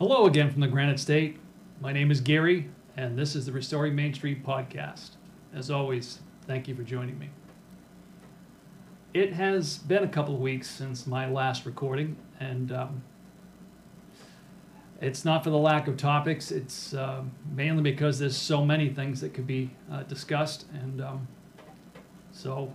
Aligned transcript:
Hello 0.00 0.24
again 0.24 0.50
from 0.50 0.62
the 0.62 0.66
Granite 0.66 0.98
State. 0.98 1.36
My 1.78 1.92
name 1.92 2.10
is 2.10 2.22
Gary, 2.22 2.70
and 2.96 3.18
this 3.18 3.36
is 3.36 3.44
the 3.44 3.52
Restoring 3.52 3.94
Main 3.94 4.14
Street 4.14 4.42
podcast. 4.42 5.10
As 5.54 5.70
always, 5.70 6.20
thank 6.46 6.66
you 6.66 6.74
for 6.74 6.82
joining 6.82 7.18
me. 7.18 7.28
It 9.12 9.34
has 9.34 9.76
been 9.76 10.02
a 10.02 10.08
couple 10.08 10.34
of 10.34 10.40
weeks 10.40 10.70
since 10.70 11.06
my 11.06 11.28
last 11.28 11.66
recording, 11.66 12.16
and 12.40 12.72
um, 12.72 13.02
it's 15.02 15.26
not 15.26 15.44
for 15.44 15.50
the 15.50 15.58
lack 15.58 15.86
of 15.86 15.98
topics. 15.98 16.50
It's 16.50 16.94
uh, 16.94 17.22
mainly 17.54 17.82
because 17.82 18.18
there's 18.18 18.38
so 18.38 18.64
many 18.64 18.88
things 18.88 19.20
that 19.20 19.34
could 19.34 19.46
be 19.46 19.70
uh, 19.92 20.04
discussed, 20.04 20.64
and 20.72 21.02
um, 21.02 21.28
so 22.32 22.72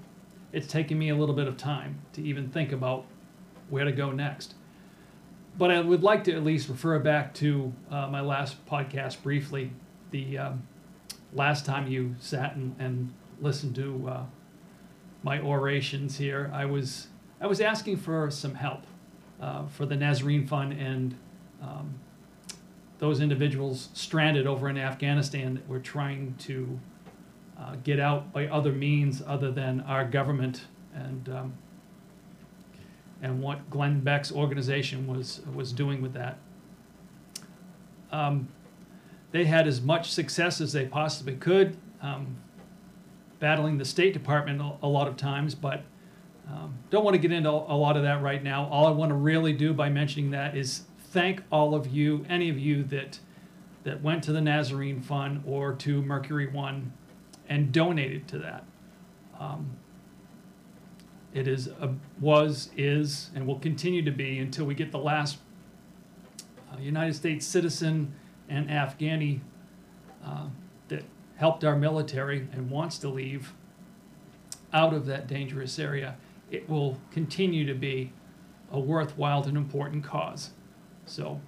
it's 0.54 0.68
taken 0.68 1.00
me 1.00 1.10
a 1.10 1.16
little 1.16 1.34
bit 1.34 1.48
of 1.48 1.57
time 1.57 2.02
to 2.14 2.21
even 2.21 2.52
think 2.52 2.71
about 2.71 3.07
where 3.71 3.84
to 3.84 3.92
go 3.92 4.12
next 4.12 4.54
but 5.58 5.72
I 5.72 5.79
would 5.79 6.04
like 6.04 6.24
to 6.25 6.34
at 6.34 6.43
least 6.43 6.70
refer 6.70 7.00
back 7.00 7.34
to 7.36 7.74
uh, 7.89 8.07
my 8.07 8.21
last 8.21 8.66
podcast 8.66 9.21
briefly. 9.24 9.71
The 10.12 10.38
um, 10.38 10.68
last 11.34 11.66
time 11.66 11.88
you 11.88 12.16
sat 12.20 12.56
and, 12.56 12.75
and 12.79 13.14
listened 13.42 13.76
to 13.76 14.07
uh, 14.07 14.24
my 15.24 15.39
orations 15.39 16.18
here, 16.18 16.52
I 16.54 16.65
was 16.65 17.07
I 17.39 17.48
was 17.48 17.62
asking 17.62 17.98
for 17.98 18.29
some 18.32 18.56
help 18.56 18.84
uh, 19.42 19.68
for 19.68 19.86
the 19.86 19.96
Nazarene 19.96 20.48
Fund 20.48 20.74
and 20.74 21.15
um, 21.62 21.96
those 23.00 23.20
individuals 23.20 23.90
stranded 23.93 24.48
over 24.48 24.70
in 24.70 24.78
Afghanistan 24.78 25.56
that 25.56 25.68
were 25.68 25.79
trying 25.79 26.36
to 26.40 26.79
uh, 27.60 27.76
get 27.84 28.00
out 28.00 28.32
by 28.32 28.48
other 28.48 28.71
means 28.71 29.21
other 29.26 29.51
than 29.51 29.82
our 29.82 30.06
government 30.06 30.65
and 30.93 31.29
um, 31.29 31.54
and 33.25 33.42
what 33.42 33.72
Glenn 33.72 34.02
Beck's 34.02 34.31
organization 34.31 35.08
was 35.08 35.42
was 35.53 35.73
doing 35.73 36.02
with 36.02 36.14
that. 36.14 36.38
Um, 38.12 38.48
they 39.31 39.45
had 39.45 39.68
as 39.68 39.81
much 39.81 40.12
success 40.12 40.62
as 40.62 40.72
they 40.72 40.86
possibly 40.86 41.36
could, 41.36 41.76
um, 42.02 42.38
battling 43.40 43.80
the 43.80 43.84
State 43.84 44.14
Department 44.14 44.62
a, 44.81 44.88
lot 44.88 45.08
of 45.08 45.18
times, 45.18 45.56
but 45.56 45.84
um, 46.48 46.76
don't 46.92 47.03
want 47.03 47.16
to 47.16 47.18
get 47.18 47.31
into 47.31 47.50
a 47.50 47.76
lot 47.76 47.98
of 47.98 48.03
that 48.03 48.22
right 48.22 48.42
now. 48.42 48.68
All 48.68 48.86
I 48.86 48.92
want 48.92 49.09
to 49.09 49.16
really 49.16 49.52
do 49.53 49.73
by 49.73 49.90
mentioning 49.90 50.31
that 50.31 50.56
is 50.56 50.84
thank 51.09 51.42
all 51.52 51.73
of 51.73 51.88
you, 51.88 52.26
any 52.30 52.50
of 52.50 52.59
you 52.59 52.84
that 52.84 53.20
that 53.84 54.02
went 54.02 54.23
to 54.23 54.31
the 54.31 54.42
Nazarene 54.42 55.02
Fund 55.02 55.44
or 55.46 55.73
to 55.73 56.02
Mercury 56.02 56.48
One 56.48 56.94
and 57.50 57.72
donated 57.72 58.28
to 58.30 58.40
that. 58.40 58.66
Um, 59.40 59.78
it 61.36 61.50
is, 61.50 61.67
a, 61.67 61.94
was, 62.22 62.69
is, 62.78 63.30
and 63.36 63.45
will 63.45 63.59
continue 63.59 64.02
to 64.02 64.09
be 64.09 64.39
until 64.39 64.66
we 64.66 64.73
get 64.73 64.94
the 64.94 64.97
last 64.97 65.38
uh, 66.72 66.80
United 66.80 67.14
States 67.14 67.45
citizen 67.45 68.14
and 68.47 68.69
Afghani 68.69 69.41
uh, 70.25 70.45
that 70.88 71.03
helped 71.36 71.66
our 71.66 71.75
military 71.75 72.47
and 72.53 72.72
wants 72.72 72.97
to 73.00 73.09
leave 73.09 73.53
out 74.72 74.94
of 74.94 75.06
that 75.08 75.28
dangerous 75.28 75.78
area. 75.78 76.16
It 76.52 76.69
will 76.69 76.97
continue 77.11 77.66
to 77.66 77.73
be 77.73 78.13
a 78.72 78.80
worthwhile 78.80 79.44
and 79.44 79.58
important 79.58 80.06
cause. 80.06 80.52
So, 81.06 81.41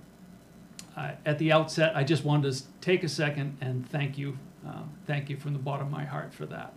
uh, 0.98 1.12
at 1.26 1.40
the 1.40 1.54
outset, 1.54 1.96
I 1.96 2.04
just 2.04 2.26
wanted 2.26 2.54
to 2.54 2.64
take 2.82 3.06
a 3.06 3.10
second 3.10 3.58
and 3.62 3.88
thank 3.90 4.18
you, 4.18 4.38
uh, 4.68 4.82
thank 5.06 5.30
you 5.30 5.38
from 5.38 5.54
the 5.54 5.60
bottom 5.60 5.88
of 5.88 5.94
my 5.94 6.04
heart 6.04 6.34
for 6.34 6.46
that. 6.48 6.74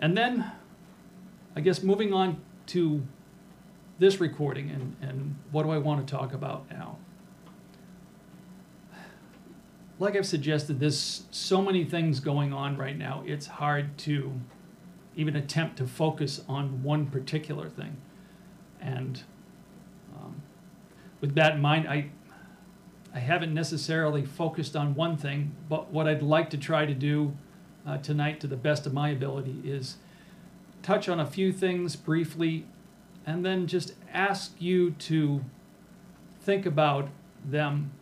And 0.00 0.16
then 0.16 0.50
I 1.56 1.60
guess 1.60 1.82
moving 1.82 2.12
on 2.12 2.40
to 2.66 3.02
this 3.98 4.20
recording 4.20 4.70
and, 4.70 4.96
and 5.02 5.36
what 5.50 5.64
do 5.64 5.70
I 5.70 5.78
want 5.78 6.06
to 6.06 6.10
talk 6.10 6.32
about 6.32 6.70
now? 6.70 6.96
Like 9.98 10.16
I've 10.16 10.26
suggested, 10.26 10.80
there's 10.80 11.24
so 11.30 11.60
many 11.60 11.84
things 11.84 12.20
going 12.20 12.52
on 12.54 12.78
right 12.78 12.96
now, 12.96 13.22
it's 13.26 13.46
hard 13.46 13.98
to 13.98 14.40
even 15.16 15.36
attempt 15.36 15.76
to 15.78 15.86
focus 15.86 16.42
on 16.48 16.82
one 16.82 17.06
particular 17.06 17.68
thing. 17.68 17.96
And 18.80 19.22
um, 20.16 20.40
with 21.20 21.34
that 21.34 21.56
in 21.56 21.60
mind, 21.60 21.86
I, 21.86 22.10
I 23.14 23.18
haven't 23.18 23.52
necessarily 23.52 24.24
focused 24.24 24.76
on 24.76 24.94
one 24.94 25.16
thing, 25.16 25.54
but 25.68 25.92
what 25.92 26.08
I'd 26.08 26.22
like 26.22 26.48
to 26.50 26.56
try 26.56 26.86
to 26.86 26.94
do 26.94 27.36
uh, 27.86 27.98
tonight, 27.98 28.40
to 28.40 28.46
the 28.46 28.56
best 28.56 28.86
of 28.86 28.94
my 28.94 29.10
ability, 29.10 29.60
is 29.64 29.96
touch 30.82 31.08
on 31.08 31.20
a 31.20 31.26
few 31.26 31.52
things 31.52 31.96
briefly 31.96 32.66
and 33.26 33.44
then 33.44 33.66
just 33.66 33.94
ask 34.12 34.54
you 34.58 34.92
to 34.92 35.44
think 36.40 36.66
about 36.66 37.08
them, 37.44 37.92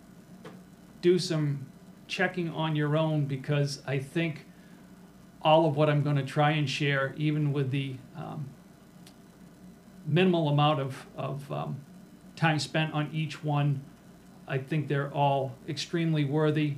do 1.03 1.19
some 1.19 1.67
checking 2.07 2.49
on 2.49 2.75
your 2.75 2.97
own 2.97 3.27
because 3.27 3.83
I 3.87 3.99
think 3.99 4.47
all 5.43 5.67
of 5.67 5.77
what 5.77 5.89
I'm 5.89 6.03
going 6.03 6.17
to 6.17 6.25
try 6.25 6.53
and 6.53 6.69
share, 6.69 7.15
even 7.17 7.53
with 7.53 7.71
the 7.71 7.97
um, 8.17 8.49
minimal 10.07 10.49
amount 10.49 10.81
of, 10.81 11.07
of 11.17 11.51
um, 11.53 11.81
time 12.35 12.59
spent 12.59 12.93
on 12.95 13.11
each 13.13 13.45
one, 13.45 13.83
I 14.49 14.59
think 14.59 14.89
they're 14.89 15.13
all 15.13 15.55
extremely 15.69 16.25
worthy, 16.25 16.77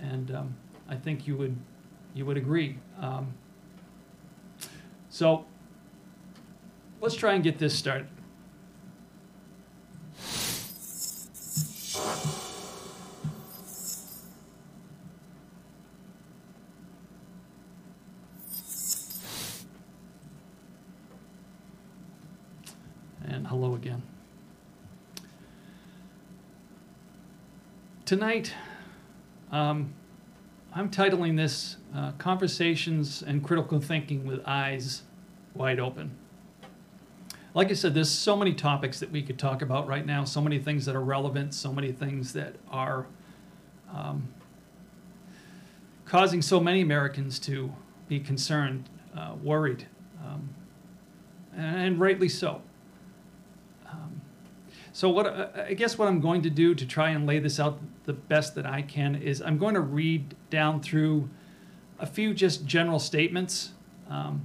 and 0.00 0.34
um, 0.34 0.56
I 0.88 0.96
think 0.96 1.26
you 1.26 1.36
would 1.36 1.56
you 2.14 2.26
would 2.26 2.36
agree. 2.36 2.78
So 5.12 5.44
let's 7.02 7.14
try 7.14 7.34
and 7.34 7.44
get 7.44 7.58
this 7.58 7.78
started. 7.78 8.08
And 23.26 23.46
hello 23.46 23.74
again. 23.74 24.02
Tonight, 28.06 28.54
um, 29.50 29.92
I'm 30.74 30.88
titling 30.90 31.36
this 31.36 31.76
uh, 31.94 32.12
Conversations 32.12 33.22
and 33.22 33.44
Critical 33.44 33.78
Thinking 33.78 34.26
with 34.26 34.40
Eyes 34.46 35.02
Wide 35.52 35.78
Open. 35.78 36.16
Like 37.52 37.70
I 37.70 37.74
said, 37.74 37.92
there's 37.92 38.08
so 38.08 38.36
many 38.36 38.54
topics 38.54 38.98
that 39.00 39.10
we 39.10 39.20
could 39.20 39.38
talk 39.38 39.60
about 39.60 39.86
right 39.86 40.06
now, 40.06 40.24
so 40.24 40.40
many 40.40 40.58
things 40.58 40.86
that 40.86 40.96
are 40.96 41.02
relevant, 41.02 41.52
so 41.52 41.74
many 41.74 41.92
things 41.92 42.32
that 42.32 42.54
are 42.70 43.06
um, 43.92 44.28
causing 46.06 46.40
so 46.40 46.58
many 46.58 46.80
Americans 46.80 47.38
to 47.40 47.70
be 48.08 48.18
concerned, 48.18 48.88
uh, 49.14 49.34
worried, 49.42 49.86
um, 50.24 50.48
and 51.54 52.00
rightly 52.00 52.30
so. 52.30 52.62
So 54.92 55.08
what 55.08 55.26
uh, 55.26 55.48
I 55.56 55.74
guess 55.74 55.96
what 55.98 56.08
I'm 56.08 56.20
going 56.20 56.42
to 56.42 56.50
do 56.50 56.74
to 56.74 56.86
try 56.86 57.10
and 57.10 57.26
lay 57.26 57.38
this 57.38 57.58
out 57.58 57.80
the 58.04 58.12
best 58.12 58.54
that 58.56 58.66
I 58.66 58.82
can 58.82 59.14
is 59.14 59.40
I'm 59.40 59.56
going 59.58 59.74
to 59.74 59.80
read 59.80 60.36
down 60.50 60.82
through 60.82 61.30
a 61.98 62.06
few 62.06 62.34
just 62.34 62.66
general 62.66 62.98
statements, 62.98 63.72
um, 64.10 64.44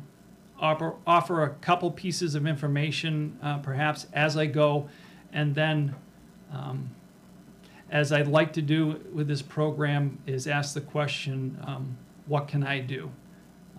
offer, 0.60 0.94
offer 1.06 1.44
a 1.44 1.50
couple 1.56 1.92
pieces 1.92 2.36
of 2.36 2.48
information 2.48 3.38
uh, 3.42 3.58
perhaps 3.58 4.08
as 4.14 4.38
I 4.38 4.46
go, 4.46 4.88
and 5.34 5.54
then 5.54 5.96
um, 6.54 6.92
as 7.90 8.12
I'd 8.14 8.28
like 8.28 8.54
to 8.54 8.62
do 8.62 9.02
with 9.14 9.28
this 9.28 9.42
program 9.42 10.20
is 10.26 10.48
ask 10.48 10.74
the 10.74 10.82
question, 10.82 11.58
um, 11.66 11.98
what 12.26 12.48
can 12.48 12.64
I 12.64 12.80
do? 12.80 13.12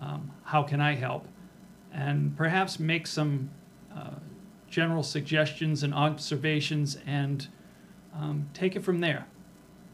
Um, 0.01 0.31
how 0.43 0.63
can 0.63 0.81
I 0.81 0.95
help? 0.95 1.27
And 1.93 2.35
perhaps 2.37 2.79
make 2.79 3.07
some 3.07 3.49
uh, 3.95 4.11
general 4.79 5.03
suggestions 5.03 5.83
and 5.83 5.93
observations 5.93 6.97
and 7.05 7.49
um, 8.15 8.49
take 8.53 8.77
it 8.77 8.79
from 8.81 8.99
there. 8.99 9.27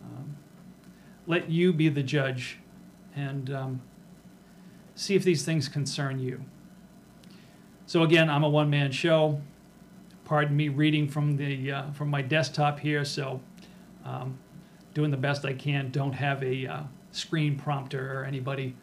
Um, 0.04 0.38
let 1.26 1.50
you 1.50 1.74
be 1.74 1.90
the 1.90 2.04
judge 2.04 2.60
and 3.16 3.50
um, 3.50 3.82
see 4.94 5.16
if 5.16 5.24
these 5.24 5.44
things 5.44 5.68
concern 5.68 6.20
you. 6.20 6.46
So 7.88 8.04
again, 8.04 8.30
I'm 8.30 8.44
a 8.44 8.50
one-man 8.50 8.92
show. 8.92 9.42
Pardon 10.24 10.56
me 10.56 10.70
reading 10.70 11.08
from 11.08 11.36
the 11.36 11.72
uh, 11.72 11.92
from 11.92 12.10
my 12.10 12.22
desktop 12.22 12.80
here, 12.80 13.04
so 13.04 13.42
um, 14.04 14.38
doing 14.94 15.10
the 15.10 15.18
best 15.18 15.46
I 15.46 15.54
can. 15.54 15.90
Don't 15.90 16.14
have 16.14 16.44
a 16.44 16.68
uh, 16.68 16.84
screen 17.12 17.58
prompter 17.58 18.20
or 18.20 18.24
anybody 18.24 18.76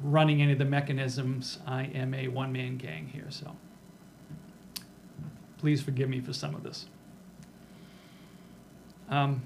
running 0.00 0.40
any 0.40 0.52
of 0.52 0.58
the 0.58 0.64
mechanisms. 0.64 1.58
I 1.66 1.86
am 1.86 2.14
a 2.14 2.28
one-man 2.28 2.76
gang 2.76 3.08
here, 3.08 3.26
so. 3.28 3.56
Please 5.58 5.82
forgive 5.82 6.08
me 6.08 6.20
for 6.20 6.32
some 6.32 6.54
of 6.54 6.62
this. 6.62 6.86
Um, 9.08 9.42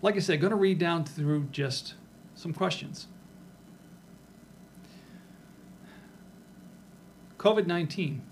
like 0.00 0.16
I 0.16 0.18
said, 0.18 0.40
going 0.40 0.50
to 0.50 0.56
read 0.56 0.78
down 0.78 1.04
through 1.04 1.48
just 1.52 1.94
some 2.34 2.52
questions. 2.52 3.06
COVID 7.38 7.66
19. 7.66 8.22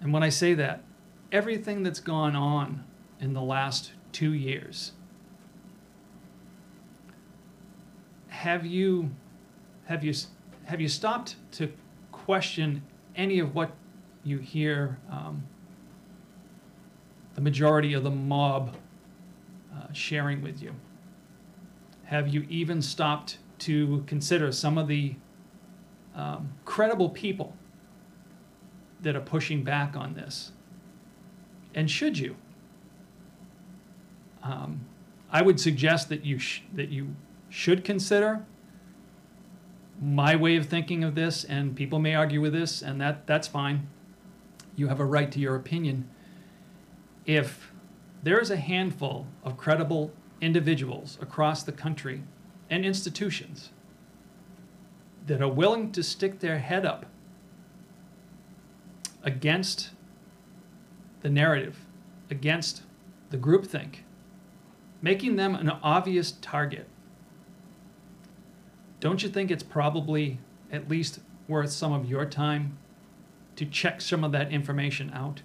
And 0.00 0.12
when 0.12 0.22
I 0.22 0.28
say 0.28 0.54
that, 0.54 0.82
everything 1.32 1.82
that's 1.82 2.00
gone 2.00 2.36
on 2.36 2.84
in 3.20 3.32
the 3.32 3.42
last 3.42 3.92
two 4.12 4.32
years. 4.32 4.92
Have 8.28 8.64
you, 8.64 9.10
have 9.86 10.04
you, 10.04 10.14
have 10.66 10.80
you 10.80 10.88
stopped 10.88 11.34
to 11.52 11.72
question 12.12 12.82
any 13.16 13.40
of 13.40 13.54
what 13.54 13.72
you 14.22 14.38
hear 14.38 14.98
um, 15.10 15.42
the 17.38 17.44
majority 17.44 17.92
of 17.92 18.02
the 18.02 18.10
mob 18.10 18.74
uh, 19.72 19.92
sharing 19.92 20.42
with 20.42 20.60
you? 20.60 20.74
Have 22.06 22.26
you 22.26 22.44
even 22.48 22.82
stopped 22.82 23.38
to 23.60 24.02
consider 24.08 24.50
some 24.50 24.76
of 24.76 24.88
the 24.88 25.14
um, 26.16 26.52
credible 26.64 27.08
people 27.10 27.54
that 29.02 29.14
are 29.14 29.20
pushing 29.20 29.62
back 29.62 29.94
on 29.94 30.14
this? 30.14 30.50
And 31.76 31.88
should 31.88 32.18
you? 32.18 32.34
Um, 34.42 34.86
I 35.30 35.42
would 35.42 35.60
suggest 35.60 36.08
that 36.08 36.24
you 36.24 36.40
sh- 36.40 36.62
that 36.74 36.88
you 36.88 37.14
should 37.48 37.84
consider 37.84 38.44
my 40.02 40.34
way 40.34 40.56
of 40.56 40.66
thinking 40.66 41.04
of 41.04 41.14
this, 41.14 41.44
and 41.44 41.76
people 41.76 42.00
may 42.00 42.16
argue 42.16 42.40
with 42.40 42.52
this, 42.52 42.82
and 42.82 43.00
that 43.00 43.28
that's 43.28 43.46
fine. 43.46 43.86
You 44.74 44.88
have 44.88 44.98
a 44.98 45.04
right 45.04 45.30
to 45.30 45.38
your 45.38 45.54
opinion. 45.54 46.10
If 47.28 47.74
there 48.22 48.40
is 48.40 48.50
a 48.50 48.56
handful 48.56 49.26
of 49.44 49.58
credible 49.58 50.12
individuals 50.40 51.18
across 51.20 51.62
the 51.62 51.72
country 51.72 52.22
and 52.70 52.86
institutions 52.86 53.68
that 55.26 55.42
are 55.42 55.48
willing 55.48 55.92
to 55.92 56.02
stick 56.02 56.40
their 56.40 56.58
head 56.58 56.86
up 56.86 57.04
against 59.22 59.90
the 61.20 61.28
narrative, 61.28 61.84
against 62.30 62.84
the 63.28 63.36
groupthink, 63.36 63.96
making 65.02 65.36
them 65.36 65.54
an 65.54 65.68
obvious 65.82 66.32
target. 66.40 66.88
Don't 69.00 69.22
you 69.22 69.28
think 69.28 69.50
it's 69.50 69.62
probably 69.62 70.38
at 70.72 70.88
least 70.88 71.20
worth 71.46 71.72
some 71.72 71.92
of 71.92 72.08
your 72.08 72.24
time 72.24 72.78
to 73.56 73.66
check 73.66 74.00
some 74.00 74.24
of 74.24 74.32
that 74.32 74.50
information 74.50 75.10
out? 75.12 75.42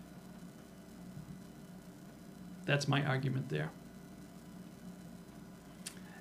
That's 2.65 2.88
my 2.88 3.04
argument 3.06 3.50
there. 3.50 3.71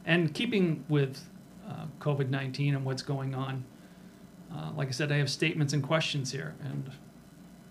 And 0.04 0.34
keeping 0.34 0.84
with 0.88 1.28
uh, 1.68 1.86
COVID 2.00 2.28
19 2.28 2.74
and 2.74 2.84
what's 2.84 3.02
going 3.02 3.34
on, 3.34 3.64
uh, 4.54 4.72
like 4.76 4.88
I 4.88 4.90
said, 4.90 5.12
I 5.12 5.16
have 5.16 5.30
statements 5.30 5.72
and 5.72 5.82
questions 5.82 6.32
here, 6.32 6.54
and 6.64 6.90
I'm 6.90 6.92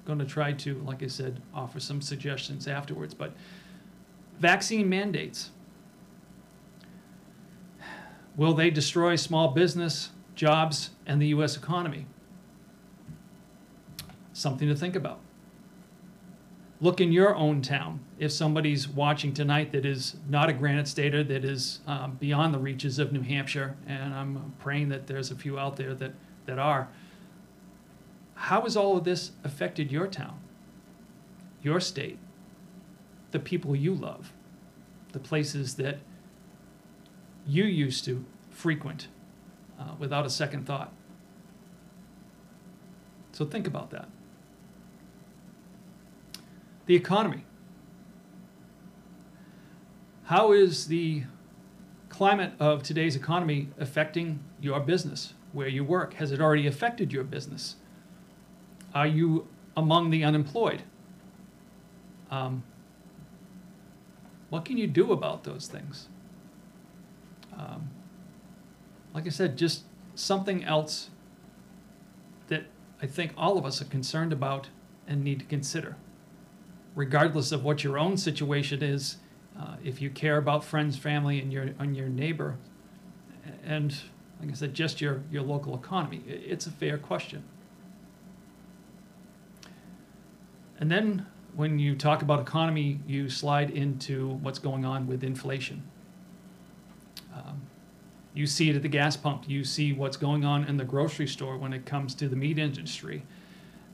going 0.06 0.20
to 0.20 0.26
try 0.26 0.54
to, 0.54 0.82
like 0.86 1.04
I 1.04 1.08
said, 1.08 1.42
offer 1.54 1.80
some 1.80 2.02
suggestions 2.02 2.68
afterwards. 2.68 3.14
But 3.14 3.34
vaccine 4.40 4.90
mandates 4.90 5.52
will 8.36 8.54
they 8.54 8.70
destroy 8.70 9.16
small 9.16 9.50
business, 9.50 10.12
jobs, 10.36 10.92
and 11.06 11.22
the 11.22 11.28
U.S. 11.28 11.58
economy? 11.58 12.08
Something 14.34 14.70
to 14.70 14.76
think 14.76 14.96
about. 14.96 15.20
Look 16.82 17.00
in 17.00 17.12
your 17.12 17.36
own 17.36 17.62
town. 17.62 18.00
If 18.18 18.32
somebody's 18.32 18.88
watching 18.88 19.36
tonight 19.36 19.72
that 19.72 19.86
is 19.86 20.16
not 20.28 20.50
a 20.50 20.54
Granite 20.54 20.88
Stater, 20.88 21.24
that 21.24 21.46
is 21.46 21.80
um, 21.86 22.18
beyond 22.20 22.56
the 22.56 22.58
reaches 22.58 22.98
of 22.98 23.12
New 23.12 23.22
Hampshire, 23.22 23.78
and 23.86 24.16
I'm 24.16 24.56
praying 24.58 24.90
that 24.90 25.06
there's 25.06 25.30
a 25.30 25.36
few 25.36 25.60
out 25.60 25.76
there 25.76 25.94
that, 25.94 26.14
that 26.48 26.58
are, 26.58 26.90
how 28.34 28.62
has 28.62 28.76
all 28.76 28.98
of 28.98 29.04
this 29.04 29.32
affected 29.44 29.92
your 29.92 30.08
town, 30.08 30.40
your 31.62 31.80
state, 31.80 32.18
the 33.30 33.40
people 33.40 33.76
you 33.76 33.94
love, 33.94 34.34
the 35.12 35.20
places 35.20 35.76
that 35.76 36.00
you 37.46 37.64
used 37.64 38.06
to 38.06 38.26
frequent 38.50 39.08
uh, 39.80 39.94
without 40.00 40.26
a 40.26 40.32
second 40.32 40.66
thought? 40.66 40.92
So 43.34 43.46
think 43.46 43.68
about 43.68 43.92
that. 43.92 44.10
The 46.86 46.96
economy. 46.96 47.46
How 50.26 50.52
is 50.52 50.88
the 50.88 51.24
climate 52.10 52.54
of 52.60 52.84
today's 52.84 53.16
economy 53.16 53.70
affecting 53.80 54.40
your 54.62 54.80
business, 54.80 55.34
where 55.52 55.68
you 55.68 55.84
work? 55.84 56.16
Has 56.16 56.32
it 56.32 56.40
already 56.40 56.68
affected 56.68 57.12
your 57.12 57.24
business? 57.24 57.76
Are 58.94 59.08
you 59.08 59.48
among 59.76 60.10
the 60.10 60.24
unemployed? 60.24 60.84
Um, 62.30 62.64
what 64.50 64.66
can 64.66 64.78
you 64.78 64.88
do 64.88 65.12
about 65.12 65.44
those 65.44 65.68
things? 65.68 66.08
Um, 67.58 67.90
like 69.14 69.26
I 69.26 69.30
said, 69.30 69.58
just 69.58 69.84
something 70.16 70.64
else 70.64 71.10
that 72.48 72.66
I 73.02 73.08
think 73.08 73.34
all 73.38 73.58
of 73.58 73.66
us 73.66 73.82
are 73.82 73.86
concerned 73.86 74.34
about 74.34 74.70
and 75.08 75.24
need 75.24 75.40
to 75.40 75.46
consider. 75.46 75.96
Regardless 76.96 77.52
of 77.52 77.64
what 77.64 77.84
your 77.84 77.98
own 77.98 78.18
situation 78.18 78.84
is, 78.84 79.18
uh, 79.60 79.76
if 79.84 80.02
you 80.02 80.10
care 80.10 80.38
about 80.38 80.64
friends, 80.64 80.98
family, 80.98 81.40
and 81.40 81.52
your 81.52 81.70
and 81.80 81.96
your 81.96 82.10
neighbor, 82.10 82.58
and 83.64 83.96
like 84.40 84.50
I 84.50 84.54
said, 84.54 84.74
just 84.74 85.02
your 85.02 85.24
your 85.32 85.44
local 85.44 85.76
economy, 85.76 86.22
it's 86.28 86.68
a 86.68 86.72
fair 86.72 86.98
question. 86.98 87.44
And 90.80 90.90
then 90.90 91.28
when 91.56 91.80
you 91.80 91.96
talk 91.96 92.22
about 92.22 92.40
economy, 92.40 93.00
you 93.06 93.30
slide 93.30 93.70
into 93.70 94.30
what's 94.42 94.60
going 94.60 94.84
on 94.84 95.06
with 95.06 95.24
inflation. 95.24 95.84
Um, 97.34 97.62
you 98.34 98.48
see 98.48 98.70
it 98.70 98.76
at 98.76 98.82
the 98.82 98.88
gas 98.88 99.16
pump. 99.16 99.48
You 99.48 99.64
see 99.64 99.94
what's 99.94 100.18
going 100.18 100.46
on 100.46 100.64
in 100.66 100.78
the 100.78 100.86
grocery 100.86 101.28
store 101.28 101.58
when 101.58 101.74
it 101.74 101.86
comes 101.86 102.16
to 102.16 102.28
the 102.28 102.36
meat 102.36 102.58
industry. 102.58 103.24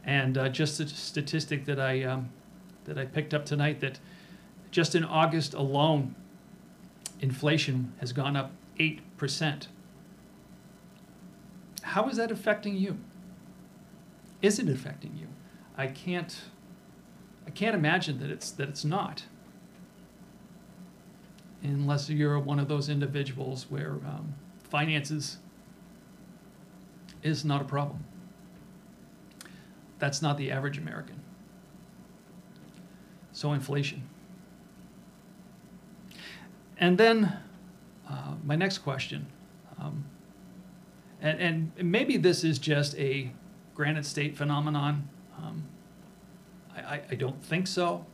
And 0.06 0.38
uh, 0.38 0.50
just 0.50 0.80
a 0.80 0.88
statistic 0.88 1.66
that 1.66 1.80
I 1.80 2.04
um, 2.04 2.30
that 2.88 2.98
I 2.98 3.06
picked 3.06 3.34
up 3.34 3.46
tonight 3.46 3.80
that 3.82 4.00
just 4.72 4.96
in 4.96 5.04
August 5.04 5.54
alone, 5.54 6.16
inflation 7.22 7.94
has 8.00 8.12
gone 8.14 8.36
up 8.36 8.52
eight 8.80 9.02
percent. 9.18 9.68
How 11.82 12.10
is 12.10 12.18
that 12.18 12.32
affecting 12.32 12.76
you? 12.76 12.98
Is 14.42 14.60
it 14.60 14.70
affecting 14.70 15.16
you? 15.18 15.28
I 15.78 15.88
can't 15.88 16.42
I 17.46 17.50
can't 17.52 17.76
imagine 17.76 18.20
that 18.20 18.30
it's 18.30 18.52
that 18.52 18.70
it's 18.70 18.84
not. 18.84 19.26
Unless 21.64 22.10
you're 22.10 22.40
one 22.40 22.60
of 22.60 22.68
those 22.68 22.88
individuals 22.88 23.66
where 23.70 23.94
um, 24.06 24.36
finances 24.70 25.38
is 27.24 27.44
not 27.44 27.62
a 27.62 27.66
problem. 27.66 28.06
That's 30.00 30.22
not 30.22 30.38
the 30.38 30.52
average 30.52 30.78
American. 30.78 31.22
So 33.38 33.54
inflation. 33.54 34.02
And 36.80 36.98
then 36.98 37.38
uh, 38.10 38.34
my 38.44 38.56
next 38.56 38.80
question, 38.80 39.28
um, 39.80 40.06
and, 41.22 41.72
and 41.78 41.92
maybe 41.92 42.18
this 42.18 42.44
is 42.44 42.58
just 42.58 42.98
a 42.98 43.30
Granite 43.76 44.08
State 44.08 44.36
phenomenon. 44.36 45.08
Um, 45.38 45.66
I, 46.76 47.02
I 47.12 47.14
don't 47.14 47.40
think 47.46 47.68
so. 47.68 48.08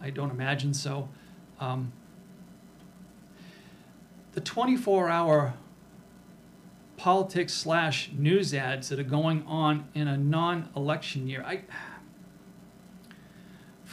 I 0.00 0.08
don't 0.08 0.30
imagine 0.30 0.72
so. 0.72 1.10
Um, 1.60 1.92
the 4.32 4.40
24 4.40 5.10
hour 5.10 5.52
politics 6.96 7.52
slash 7.52 8.12
news 8.16 8.54
ads 8.54 8.88
that 8.88 8.98
are 8.98 9.02
going 9.02 9.42
on 9.46 9.88
in 9.92 10.08
a 10.08 10.16
non 10.16 10.70
election 10.74 11.28
year, 11.28 11.44
I 11.46 11.64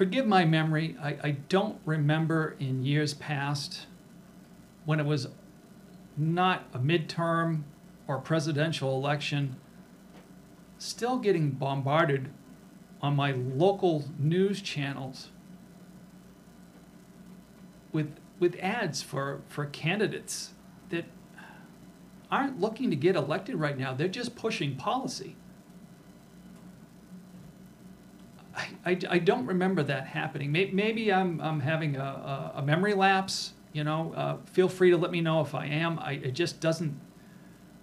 forgive 0.02 0.26
my 0.26 0.44
memory. 0.44 0.98
I, 1.00 1.10
I 1.24 1.32
don't 1.48 1.80
remember 1.86 2.56
in 2.60 2.84
years 2.84 3.14
past 3.14 3.86
when 4.84 5.00
it 5.00 5.06
was 5.06 5.28
not 6.18 6.64
a 6.74 6.80
midterm 6.80 7.62
or 8.08 8.18
presidential 8.18 8.96
election 8.96 9.58
still 10.80 11.20
getting 11.20 11.52
bombarded 11.52 12.32
on 13.00 13.16
my 13.16 13.34
local 13.34 14.06
news 14.18 14.60
channels 14.64 15.30
with 17.92 18.16
with 18.40 18.58
ads 18.60 19.04
for 19.04 19.42
for 19.50 19.68
candidates 19.68 20.56
that 20.90 21.06
aren't 22.32 22.60
looking 22.60 22.90
to 22.90 22.96
get 22.96 23.16
elected 23.16 23.54
right 23.54 23.78
now. 23.78 23.94
They're 23.94 24.08
just 24.08 24.36
pushing 24.36 24.78
policy. 24.78 25.36
I, 28.62 28.92
I, 28.92 29.00
I 29.10 29.20
don't 29.20 29.46
remember 29.46 29.84
that 29.84 30.08
happening. 30.08 30.52
Maybe, 30.52 30.72
maybe 30.72 31.14
I'm, 31.14 31.40
I'm 31.42 31.60
having 31.60 31.96
a, 31.96 32.54
a, 32.56 32.62
memory 32.62 32.94
lapse. 32.94 33.54
You 33.74 33.84
know, 33.84 34.14
uh, 34.16 34.38
feel 34.46 34.68
free 34.68 34.92
to 34.92 34.98
let 34.98 35.12
me 35.12 35.22
know 35.22 35.42
if 35.42 35.56
I 35.56 35.66
am. 35.66 35.98
I, 36.00 36.14
it 36.14 36.34
just 36.34 36.60
doesn't 36.60 37.00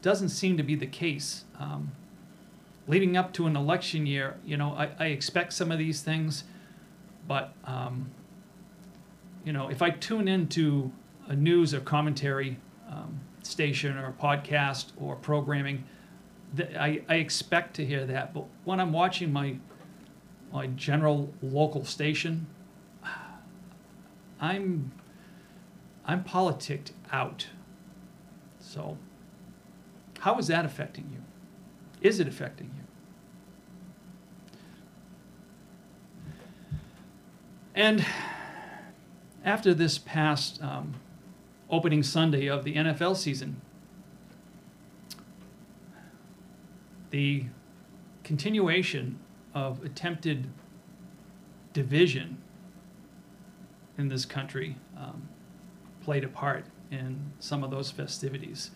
doesn't 0.00 0.28
seem 0.28 0.56
to 0.56 0.62
be 0.62 0.76
the 0.76 0.86
case. 0.86 1.44
Um, 1.58 1.92
leading 2.86 3.16
up 3.16 3.32
to 3.32 3.46
an 3.46 3.56
election 3.56 4.06
year, 4.06 4.36
you 4.44 4.56
know, 4.56 4.72
I, 4.72 4.90
I 4.98 5.06
expect 5.06 5.52
some 5.52 5.72
of 5.72 5.78
these 5.78 6.02
things, 6.02 6.44
but 7.26 7.52
um, 7.64 8.10
you 9.44 9.52
know, 9.52 9.68
if 9.68 9.82
I 9.82 9.90
tune 9.90 10.28
into 10.28 10.92
a 11.26 11.34
news 11.34 11.74
or 11.74 11.80
commentary 11.80 12.58
um, 12.88 13.20
station 13.42 13.98
or 13.98 14.12
podcast 14.12 14.92
or 14.96 15.16
programming, 15.16 15.84
th- 16.56 16.76
I, 16.76 17.02
I 17.08 17.16
expect 17.16 17.74
to 17.76 17.84
hear 17.84 18.06
that. 18.06 18.32
But 18.34 18.44
when 18.64 18.78
I'm 18.78 18.92
watching 18.92 19.32
my 19.32 19.56
my 20.52 20.66
general 20.68 21.32
local 21.42 21.84
station, 21.84 22.46
I'm 24.40 24.92
I'm 26.04 26.24
politicked 26.24 26.92
out. 27.12 27.48
So, 28.60 28.96
how 30.20 30.38
is 30.38 30.46
that 30.46 30.64
affecting 30.64 31.10
you? 31.12 31.22
Is 32.00 32.18
it 32.18 32.26
affecting 32.26 32.70
you? 32.76 32.84
And 37.74 38.04
after 39.44 39.74
this 39.74 39.98
past 39.98 40.62
um, 40.62 40.94
opening 41.70 42.02
Sunday 42.02 42.48
of 42.48 42.64
the 42.64 42.74
NFL 42.74 43.16
season, 43.16 43.60
the 47.10 47.44
continuation 48.24 49.18
of 49.54 49.84
attempted 49.84 50.48
division 51.72 52.38
in 53.96 54.08
this 54.08 54.24
country 54.24 54.76
um, 54.96 55.28
played 56.00 56.24
a 56.24 56.28
part 56.28 56.64
in 56.90 57.32
some 57.38 57.62
of 57.64 57.70
those 57.70 57.90
festivities. 57.90 58.70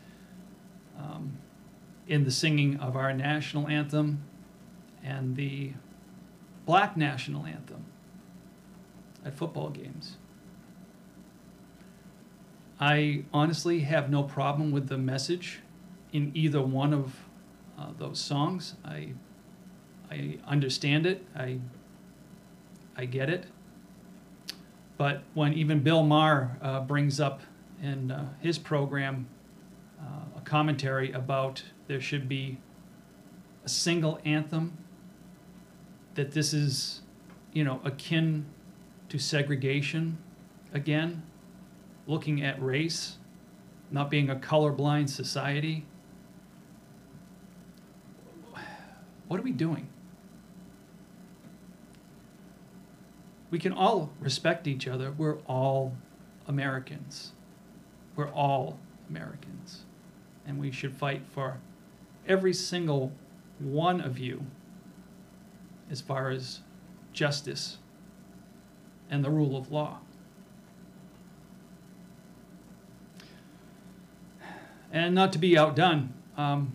Um, 0.98 1.38
in 2.06 2.24
the 2.24 2.30
singing 2.30 2.76
of 2.76 2.96
our 2.96 3.12
national 3.12 3.68
anthem 3.68 4.22
and 5.02 5.36
the 5.36 5.72
black 6.66 6.96
national 6.96 7.46
anthem 7.46 7.84
at 9.24 9.34
football 9.34 9.70
games. 9.70 10.16
I 12.80 13.24
honestly 13.32 13.80
have 13.80 14.10
no 14.10 14.24
problem 14.24 14.72
with 14.72 14.88
the 14.88 14.98
message 14.98 15.60
in 16.12 16.32
either 16.34 16.60
one 16.60 16.92
of 16.92 17.16
uh, 17.78 17.90
those 17.96 18.18
songs. 18.18 18.74
I, 18.84 19.12
I 20.12 20.38
understand 20.46 21.06
it. 21.06 21.24
I, 21.34 21.58
I 22.94 23.06
get 23.06 23.30
it. 23.30 23.46
But 24.98 25.22
when 25.32 25.54
even 25.54 25.80
Bill 25.80 26.02
Maher 26.02 26.58
uh, 26.60 26.80
brings 26.80 27.18
up 27.18 27.40
in 27.82 28.10
uh, 28.10 28.28
his 28.40 28.58
program 28.58 29.26
uh, 29.98 30.38
a 30.38 30.40
commentary 30.42 31.12
about 31.12 31.62
there 31.86 32.00
should 32.00 32.28
be 32.28 32.58
a 33.64 33.70
single 33.70 34.20
anthem, 34.26 34.76
that 36.14 36.32
this 36.32 36.52
is, 36.52 37.00
you 37.54 37.64
know, 37.64 37.80
akin 37.82 38.44
to 39.08 39.18
segregation 39.18 40.18
again, 40.74 41.22
looking 42.06 42.42
at 42.42 42.62
race, 42.62 43.16
not 43.90 44.10
being 44.10 44.28
a 44.28 44.36
colorblind 44.36 45.08
society. 45.08 45.86
What 49.26 49.40
are 49.40 49.42
we 49.42 49.52
doing? 49.52 49.88
We 53.52 53.58
can 53.58 53.74
all 53.74 54.10
respect 54.18 54.66
each 54.66 54.88
other. 54.88 55.12
We're 55.12 55.36
all 55.40 55.94
Americans. 56.48 57.32
We're 58.16 58.30
all 58.30 58.78
Americans. 59.10 59.82
And 60.46 60.58
we 60.58 60.72
should 60.72 60.96
fight 60.96 61.20
for 61.30 61.58
every 62.26 62.54
single 62.54 63.12
one 63.58 64.00
of 64.00 64.18
you 64.18 64.46
as 65.90 66.00
far 66.00 66.30
as 66.30 66.60
justice 67.12 67.76
and 69.10 69.22
the 69.22 69.28
rule 69.28 69.54
of 69.54 69.70
law. 69.70 69.98
And 74.90 75.14
not 75.14 75.30
to 75.34 75.38
be 75.38 75.58
outdone, 75.58 76.14
um, 76.38 76.74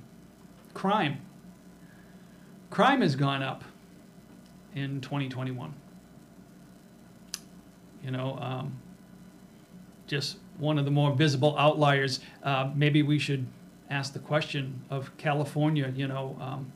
crime. 0.75 1.21
Crime 2.69 3.01
has 3.01 3.15
gone 3.15 3.41
up 3.41 3.63
in 4.75 5.01
2021. 5.01 5.73
You 8.07 8.13
know, 8.13 8.37
um, 8.39 8.79
just 10.07 10.37
one 10.57 10.79
of 10.79 10.85
the 10.85 10.91
more 10.91 11.11
visible 11.11 11.57
outliers. 11.57 12.21
Uh, 12.41 12.71
maybe 12.73 13.03
we 13.03 13.19
should 13.19 13.45
ask 13.89 14.13
the 14.13 14.19
question 14.19 14.81
of 14.89 15.15
California, 15.17 15.91
you 15.93 16.07
know, 16.07 16.37
um, 16.39 16.71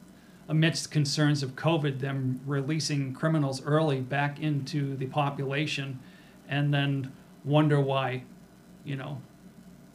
amidst 0.49 0.91
concerns 0.91 1.41
of 1.41 1.55
COVID, 1.55 2.01
them 2.01 2.41
releasing 2.45 3.13
criminals 3.13 3.65
early 3.65 4.01
back 4.01 4.41
into 4.41 4.97
the 4.97 5.05
population, 5.05 5.99
and 6.49 6.73
then 6.73 7.13
wonder 7.45 7.79
why, 7.79 8.23
you 8.83 8.97
know, 8.97 9.21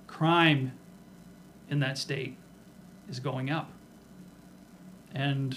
crime 0.07 0.73
in 1.69 1.81
that 1.81 1.99
state 1.99 2.39
is 3.11 3.21
going 3.21 3.51
up. 3.51 3.71
And 5.15 5.55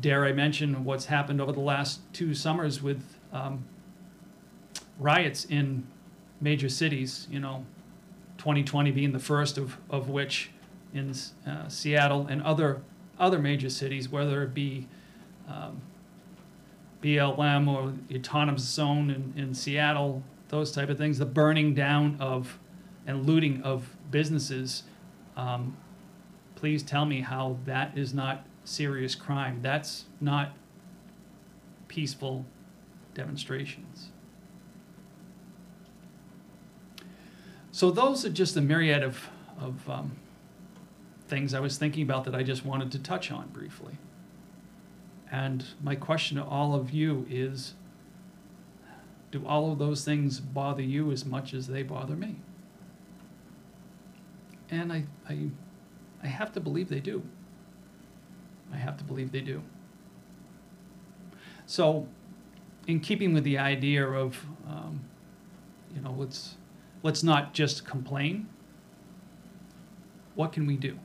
dare 0.00 0.24
I 0.24 0.32
mention 0.32 0.84
what's 0.84 1.06
happened 1.06 1.40
over 1.40 1.50
the 1.50 1.58
last 1.58 2.00
two 2.12 2.32
summers 2.32 2.80
with 2.80 3.02
um, 3.32 3.64
riots 4.98 5.44
in 5.44 5.86
major 6.40 6.68
cities, 6.68 7.26
you 7.30 7.40
know, 7.40 7.64
2020 8.38 8.90
being 8.90 9.12
the 9.12 9.18
first 9.18 9.58
of, 9.58 9.78
of 9.90 10.08
which 10.08 10.50
in 10.92 11.14
uh, 11.46 11.68
Seattle 11.68 12.26
and 12.28 12.42
other 12.42 12.82
other 13.18 13.38
major 13.38 13.70
cities, 13.70 14.08
whether 14.08 14.42
it 14.42 14.54
be 14.54 14.88
um, 15.48 15.80
BLM 17.02 17.68
or 17.68 17.92
the 18.08 18.16
autonomous 18.16 18.64
zone 18.64 19.10
in, 19.10 19.32
in 19.40 19.54
Seattle, 19.54 20.22
those 20.48 20.72
type 20.72 20.88
of 20.88 20.98
things, 20.98 21.18
the 21.18 21.26
burning 21.26 21.74
down 21.74 22.16
of 22.18 22.58
and 23.06 23.26
looting 23.26 23.62
of 23.62 23.96
businesses. 24.10 24.84
Um, 25.36 25.76
please 26.56 26.82
tell 26.82 27.04
me 27.04 27.20
how 27.20 27.58
that 27.66 27.96
is 27.96 28.14
not 28.14 28.46
serious 28.64 29.14
crime. 29.14 29.60
That's 29.62 30.06
not 30.20 30.56
peaceful 31.88 32.46
demonstrations. 33.12 34.08
So 37.74 37.90
those 37.90 38.24
are 38.24 38.30
just 38.30 38.56
a 38.56 38.60
myriad 38.60 39.02
of, 39.02 39.28
of 39.60 39.90
um, 39.90 40.12
things 41.26 41.54
I 41.54 41.58
was 41.58 41.76
thinking 41.76 42.04
about 42.04 42.22
that 42.22 42.32
I 42.32 42.44
just 42.44 42.64
wanted 42.64 42.92
to 42.92 43.00
touch 43.00 43.32
on 43.32 43.48
briefly. 43.48 43.98
And 45.32 45.64
my 45.82 45.96
question 45.96 46.36
to 46.36 46.44
all 46.44 46.76
of 46.76 46.92
you 46.92 47.26
is 47.28 47.74
do 49.32 49.44
all 49.44 49.72
of 49.72 49.80
those 49.80 50.04
things 50.04 50.38
bother 50.38 50.84
you 50.84 51.10
as 51.10 51.24
much 51.24 51.52
as 51.52 51.66
they 51.66 51.82
bother 51.82 52.14
me? 52.14 52.36
And 54.70 54.92
I, 54.92 55.06
I, 55.28 55.48
I 56.22 56.28
have 56.28 56.52
to 56.52 56.60
believe 56.60 56.88
they 56.88 57.00
do. 57.00 57.24
I 58.72 58.76
have 58.76 58.96
to 58.98 59.04
believe 59.04 59.32
they 59.32 59.40
do. 59.40 59.64
So, 61.66 62.06
in 62.86 63.00
keeping 63.00 63.34
with 63.34 63.42
the 63.42 63.58
idea 63.58 64.06
of, 64.06 64.46
um, 64.64 65.00
you 65.92 66.00
know, 66.02 66.14
let's 66.16 66.54
let's 67.04 67.22
not 67.22 67.54
just 67.54 67.86
complain. 67.86 68.48
What 70.34 70.52
can 70.52 70.66
we 70.66 70.76
do? 70.76 70.98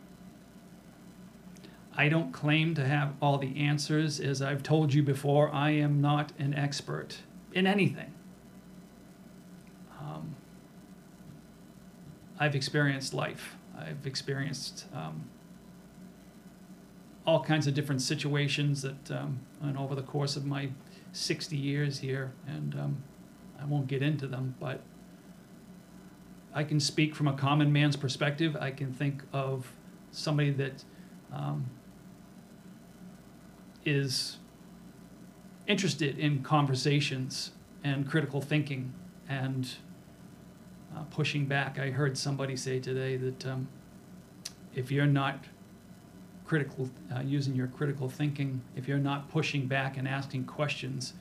I 1.96 2.08
don't 2.08 2.32
claim 2.32 2.74
to 2.76 2.86
have 2.86 3.14
all 3.22 3.38
the 3.38 3.60
answers. 3.60 4.20
As 4.20 4.42
I've 4.42 4.64
told 4.64 4.94
you 4.94 5.04
before, 5.04 5.54
I 5.54 5.72
am 5.72 6.02
not 6.02 6.32
an 6.40 6.54
expert 6.54 7.18
in 7.54 7.68
anything. 7.68 8.14
Um, 10.00 10.36
I've 12.40 12.56
experienced 12.56 13.14
life. 13.14 13.58
I've 13.78 14.08
experienced 14.08 14.86
um, 14.96 15.26
all 17.28 17.44
kinds 17.44 17.68
of 17.68 17.74
different 17.74 18.02
situations 18.02 18.82
that, 18.82 19.12
um, 19.12 19.42
and 19.62 19.78
over 19.78 19.94
the 19.94 20.02
course 20.02 20.38
of 20.38 20.46
my 20.46 20.70
60 21.12 21.58
years 21.58 22.00
here, 22.00 22.32
and 22.48 22.76
um, 22.76 23.04
I 23.62 23.66
won't 23.66 23.88
get 23.88 24.02
into 24.02 24.26
them, 24.26 24.56
but 24.60 24.82
I 26.54 26.64
can 26.64 26.80
speak 26.80 27.16
from 27.16 27.28
a 27.28 27.34
common 27.34 27.72
man's 27.72 27.96
perspective. 27.96 28.58
I 28.60 28.72
can 28.72 28.92
think 28.92 29.24
of 29.34 29.72
somebody 30.12 30.52
that 30.52 30.84
um, 31.32 31.66
is 33.86 34.38
interested 35.68 36.18
in 36.18 36.42
conversations 36.42 37.52
and 37.84 38.10
critical 38.10 38.42
thinking 38.42 38.94
and 39.28 39.70
uh, 40.96 41.04
pushing 41.12 41.46
back. 41.46 41.78
I 41.78 41.92
heard 41.92 42.18
somebody 42.18 42.56
say 42.56 42.80
today 42.80 43.16
that 43.18 43.46
um, 43.46 43.68
if 44.74 44.92
you're 44.92 45.06
not 45.06 45.46
critical, 46.46 46.90
uh, 47.16 47.22
using 47.22 47.54
your 47.56 47.68
critical 47.68 48.10
thinking, 48.10 48.62
if 48.76 48.88
you're 48.88 48.98
not 48.98 49.30
pushing 49.30 49.68
back 49.68 49.98
and 49.98 50.08
asking 50.08 50.46
questions, 50.46 51.14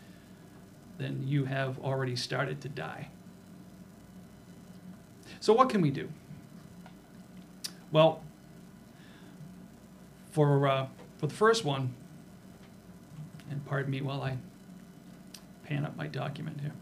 then 0.96 1.22
you 1.26 1.44
have 1.44 1.78
already 1.80 2.16
started 2.16 2.60
to 2.62 2.68
die. 2.68 3.08
So, 5.40 5.52
what 5.52 5.68
can 5.68 5.80
we 5.80 5.90
do? 5.90 6.08
Well, 7.92 8.22
for, 10.30 10.66
uh, 10.66 10.86
for 11.16 11.26
the 11.26 11.34
first 11.34 11.64
one, 11.64 11.94
and 13.50 13.64
pardon 13.64 13.90
me 13.90 14.00
while 14.00 14.22
I 14.22 14.36
pan 15.64 15.84
up 15.84 15.96
my 15.96 16.06
document 16.06 16.60
here. 16.60 16.74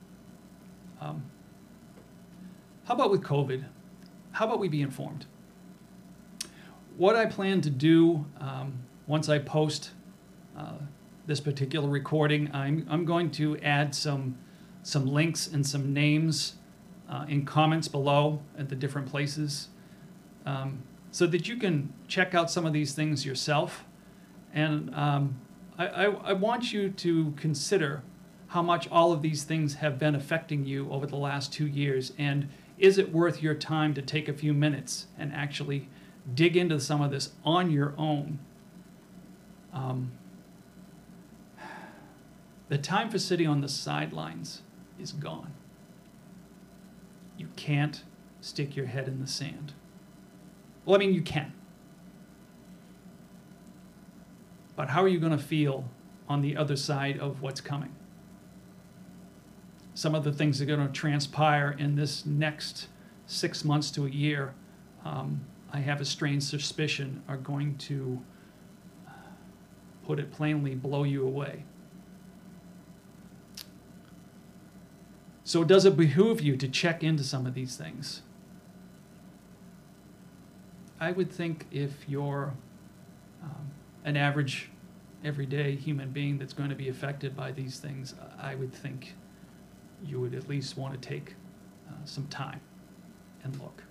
Um, 1.01 1.23
how 2.85 2.95
about 2.95 3.11
with 3.11 3.23
COVID? 3.23 3.65
How 4.33 4.47
about 4.47 4.59
we 4.59 4.69
be 4.69 4.83
informed? 4.83 5.27
What 6.97 7.17
I 7.17 7.27
plan 7.27 7.61
to 7.63 7.71
do 7.71 8.25
um, 8.41 8.79
once 9.07 9.29
I 9.29 9.39
post 9.39 9.91
uh, 10.57 10.79
this 11.27 11.41
particular 11.41 11.89
recording, 11.89 12.51
I'm, 12.53 12.87
I'm 12.89 13.05
going 13.05 13.31
to 13.33 13.59
add 13.59 13.95
some, 13.95 14.39
some 14.83 15.07
links 15.07 15.47
and 15.47 15.67
some 15.67 15.93
names 15.93 16.55
uh, 17.09 17.25
in 17.29 17.45
comments 17.45 17.89
below 17.89 18.41
at 18.59 18.69
the 18.69 18.75
different 18.75 19.09
places 19.09 19.69
um, 20.45 20.83
so 21.11 21.27
that 21.27 21.49
you 21.49 21.57
can 21.57 21.93
check 22.09 22.35
out 22.35 22.51
some 22.51 22.67
of 22.67 22.73
these 22.73 22.93
things 22.93 23.25
yourself. 23.25 23.85
And 24.53 24.95
um, 24.95 25.41
I, 25.79 25.87
I, 25.87 26.05
I 26.05 26.33
want 26.33 26.73
you 26.73 26.91
to 26.91 27.33
consider 27.33 28.03
how 28.49 28.63
much 28.63 28.89
all 28.91 29.13
of 29.13 29.23
these 29.23 29.45
things 29.45 29.77
have 29.77 29.99
been 29.99 30.15
affecting 30.15 30.65
you 30.65 30.91
over 30.91 31.07
the 31.07 31.17
last 31.17 31.53
two 31.53 31.67
years. 31.67 32.13
And 32.17 32.49
is 32.79 32.99
it 32.99 33.13
worth 33.13 33.43
your 33.43 33.55
time 33.55 33.95
to 33.95 34.03
take 34.03 34.29
a 34.29 34.33
few 34.33 34.53
minutes 34.53 35.07
and 35.19 35.33
actually 35.33 35.89
dig 36.35 36.57
into 36.57 36.79
some 36.81 37.01
of 37.01 37.11
this 37.11 37.31
on 37.45 37.71
your 37.71 37.95
own? 37.99 38.39
Um, 39.73 40.13
the 42.69 42.79
time 42.79 43.11
for 43.11 43.19
sitting 43.19 43.47
on 43.47 43.61
the 43.61 43.69
sidelines 43.69 44.63
is 44.99 45.13
gone. 45.13 45.53
You 47.37 47.49
can't 47.57 48.03
stick 48.41 48.77
your 48.77 48.87
head 48.87 49.09
in 49.09 49.21
the 49.21 49.27
sand. 49.27 49.73
Well, 50.85 50.97
I 50.97 50.99
mean, 50.99 51.13
you 51.13 51.23
can. 51.23 51.53
But 54.77 54.89
how 54.89 55.03
are 55.03 55.09
you 55.09 55.19
going 55.19 55.37
to 55.37 55.43
feel 55.43 55.89
on 56.29 56.43
the 56.43 56.57
other 56.57 56.77
side 56.77 57.19
of 57.19 57.43
what's 57.43 57.61
coming? 57.61 57.95
Some 59.95 60.15
of 60.15 60.25
the 60.25 60.33
things 60.33 60.59
that 60.59 60.65
are 60.65 60.77
going 60.77 60.87
to 60.87 60.93
transpire 60.93 61.75
in 61.79 61.97
this 61.97 62.27
next 62.27 62.89
six 63.27 63.65
months 63.65 63.91
to 63.93 64.05
a 64.07 64.11
year, 64.11 64.55
um, 65.05 65.41
I 65.73 65.79
have 65.79 66.01
a 66.01 66.05
strange 66.05 66.43
suspicion, 66.43 67.23
are 67.27 67.39
going 67.39 67.77
to, 67.79 68.23
put 70.07 70.21
it 70.21 70.31
plainly, 70.31 70.75
blow 70.75 71.03
you 71.03 71.27
away. 71.27 71.65
So, 75.47 75.63
does 75.63 75.85
it 75.85 75.97
behoove 75.97 76.41
you 76.41 76.57
to 76.57 76.67
check 76.67 77.05
into 77.05 77.23
some 77.23 77.47
of 77.47 77.55
these 77.55 77.77
things? 77.77 78.23
I 80.99 81.13
would 81.13 81.31
think 81.31 81.67
if 81.71 82.09
you're 82.09 82.53
um, 83.41 83.71
an 84.05 84.17
average, 84.17 84.71
everyday 85.25 85.77
human 85.77 86.11
being 86.11 86.37
that's 86.37 86.53
going 86.53 86.71
to 86.71 86.75
be 86.75 86.89
affected 86.89 87.37
by 87.37 87.53
these 87.53 87.79
things, 87.79 88.17
I 88.43 88.57
would 88.57 88.75
think 88.75 89.15
you 90.05 90.21
would 90.21 90.35
at 90.35 90.49
least 90.49 90.77
want 90.77 91.01
to 91.01 91.09
take 91.09 91.37
uh, 91.89 91.93
some 92.05 92.27
time 92.27 92.61
and 93.45 93.57
look. 93.61 93.85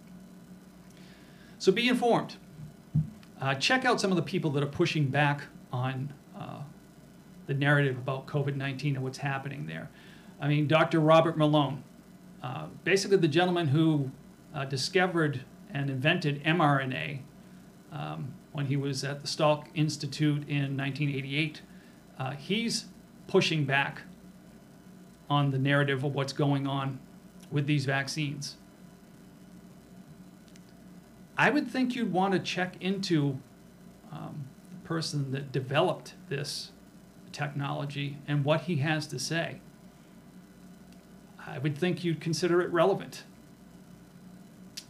So 1.57 1.71
be 1.71 1.87
informed. 1.87 2.35
Uh, 3.39 3.55
check 3.55 3.85
out 3.85 4.01
some 4.01 4.11
of 4.11 4.17
the 4.17 4.23
people 4.23 4.51
that 4.51 4.63
are 4.63 4.67
pushing 4.67 5.07
back 5.07 5.43
on 5.71 6.11
uh, 6.37 6.63
the 7.47 7.53
narrative 7.53 7.95
about 7.97 8.25
COVID 8.25 8.57
19 8.57 8.95
and 8.95 9.03
what's 9.05 9.19
happening 9.19 9.67
there. 9.67 9.89
I 10.39 10.47
mean, 10.47 10.67
Dr. 10.67 10.99
Robert 10.99 11.37
Malone, 11.37 11.83
uh, 12.43 12.67
basically 12.83 13.17
the 13.17 13.27
gentleman 13.27 13.67
who 13.67 14.11
uh, 14.53 14.65
discovered 14.65 15.41
and 15.73 15.89
invented 15.89 16.43
mRNA 16.43 17.19
um, 17.91 18.33
when 18.51 18.67
he 18.67 18.77
was 18.77 19.03
at 19.03 19.21
the 19.21 19.27
Salk 19.27 19.65
Institute 19.73 20.47
in 20.47 20.77
1988. 20.77 21.61
Uh, 22.17 22.31
he's 22.31 22.85
pushing 23.27 23.65
back 23.65 24.03
on 25.29 25.51
the 25.51 25.57
narrative 25.57 26.03
of 26.03 26.13
what's 26.13 26.33
going 26.33 26.67
on 26.67 26.99
with 27.51 27.65
these 27.65 27.85
vaccines. 27.85 28.57
I 31.37 31.49
would 31.49 31.69
think 31.69 31.95
you'd 31.95 32.13
want 32.13 32.33
to 32.33 32.39
check 32.39 32.75
into 32.79 33.39
um, 34.11 34.45
the 34.69 34.87
person 34.87 35.31
that 35.31 35.51
developed 35.51 36.13
this 36.29 36.71
technology 37.31 38.17
and 38.27 38.45
what 38.45 38.61
he 38.61 38.77
has 38.77 39.07
to 39.07 39.19
say. 39.19 39.59
I 41.45 41.59
would 41.59 41.77
think 41.77 42.03
you'd 42.03 42.19
consider 42.19 42.61
it 42.61 42.71
relevant. 42.71 43.23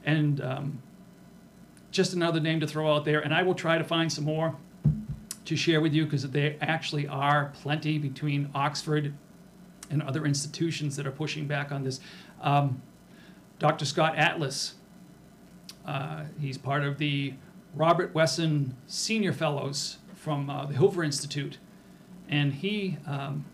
And 0.05 0.41
um, 0.41 0.81
just 1.91 2.13
another 2.13 2.39
name 2.39 2.59
to 2.59 2.67
throw 2.67 2.93
out 2.93 3.05
there, 3.05 3.19
and 3.19 3.33
I 3.33 3.43
will 3.43 3.55
try 3.55 3.77
to 3.77 3.83
find 3.83 4.11
some 4.11 4.23
more 4.23 4.55
to 5.45 5.55
share 5.55 5.81
with 5.81 5.93
you 5.93 6.05
because 6.05 6.29
there 6.29 6.55
actually 6.61 7.07
are 7.07 7.53
plenty 7.61 7.97
between 7.97 8.49
Oxford 8.55 9.13
and 9.89 10.01
other 10.01 10.25
institutions 10.25 10.95
that 10.95 11.05
are 11.05 11.11
pushing 11.11 11.47
back 11.47 11.71
on 11.71 11.83
this. 11.83 11.99
Um, 12.41 12.81
Dr. 13.59 13.85
Scott 13.85 14.17
Atlas, 14.17 14.75
uh, 15.85 16.23
he's 16.39 16.57
part 16.57 16.83
of 16.83 16.97
the 16.97 17.33
Robert 17.73 18.13
Wesson 18.13 18.75
Senior 18.87 19.33
Fellows 19.33 19.97
from 20.15 20.49
uh, 20.49 20.65
the 20.65 20.75
Hoover 20.75 21.03
Institute, 21.03 21.59
and 22.27 22.53
he 22.53 22.97
um, 23.05 23.45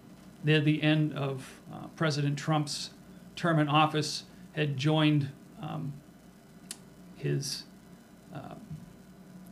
near 0.44 0.60
the 0.60 0.82
end 0.82 1.14
of 1.14 1.62
uh, 1.72 1.88
President 1.96 2.38
Trump's 2.38 2.92
term 3.36 3.60
in 3.60 3.68
office, 3.68 4.24
had 4.54 4.78
joined 4.78 5.30
um, 5.62 5.94
his, 7.16 7.64
uh, 8.34 8.56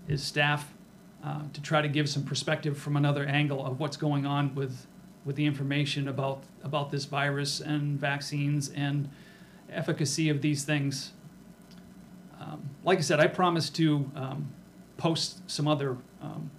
his 0.07 0.23
staff 0.23 0.73
uh, 1.23 1.41
to 1.53 1.61
try 1.61 1.81
to 1.81 1.87
give 1.87 2.09
some 2.09 2.23
perspective 2.23 2.77
from 2.77 2.95
another 2.95 3.25
angle 3.25 3.65
of 3.65 3.79
what's 3.79 3.97
going 3.97 4.25
on 4.25 4.53
with, 4.55 4.87
with 5.25 5.35
the 5.35 5.45
information 5.45 6.07
about, 6.07 6.43
about 6.63 6.91
this 6.91 7.05
virus 7.05 7.59
and 7.59 7.99
vaccines 7.99 8.69
and 8.69 9.09
efficacy 9.71 10.29
of 10.29 10.41
these 10.41 10.63
things. 10.63 11.11
Um, 12.39 12.69
like 12.83 12.97
I 12.97 13.01
said, 13.01 13.19
I 13.19 13.27
promise 13.27 13.69
to 13.71 14.09
um, 14.15 14.51
post 14.97 15.49
some 15.49 15.67
other 15.67 15.97
um, 16.21 16.49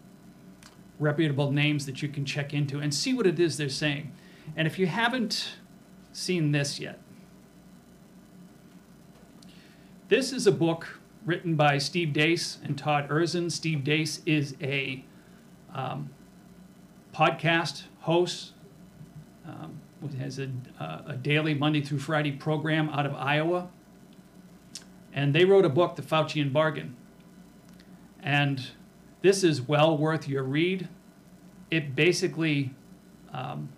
reputable 0.98 1.50
names 1.50 1.86
that 1.86 2.02
you 2.02 2.08
can 2.08 2.24
check 2.24 2.52
into 2.54 2.78
and 2.78 2.94
see 2.94 3.14
what 3.14 3.26
it 3.26 3.40
is 3.40 3.56
they're 3.56 3.68
saying. 3.68 4.12
And 4.56 4.66
if 4.66 4.78
you 4.78 4.86
haven't 4.86 5.54
seen 6.12 6.52
this 6.52 6.80
yet, 6.80 6.98
this 10.08 10.32
is 10.32 10.46
a 10.46 10.52
book 10.52 10.98
written 11.24 11.54
by 11.54 11.78
Steve 11.78 12.12
Deace 12.12 12.58
and 12.64 12.76
Todd 12.76 13.08
Erzen. 13.08 13.50
Steve 13.50 13.84
Deace 13.84 14.20
is 14.26 14.56
a 14.60 15.04
um, 15.74 16.10
podcast 17.14 17.84
host, 18.00 18.52
um, 19.46 19.80
has 20.18 20.38
a, 20.38 20.50
uh, 20.78 21.02
a 21.06 21.16
daily 21.16 21.54
Monday 21.54 21.80
through 21.80 21.98
Friday 21.98 22.32
program 22.32 22.88
out 22.90 23.06
of 23.06 23.14
Iowa. 23.14 23.68
And 25.12 25.34
they 25.34 25.44
wrote 25.44 25.64
a 25.64 25.68
book, 25.68 25.96
The 25.96 26.02
Faucian 26.02 26.52
Bargain. 26.52 26.96
And 28.22 28.68
this 29.22 29.44
is 29.44 29.60
well 29.60 29.96
worth 29.96 30.28
your 30.28 30.42
read. 30.42 30.88
It 31.70 31.94
basically 31.94 32.74
um, 33.32 33.68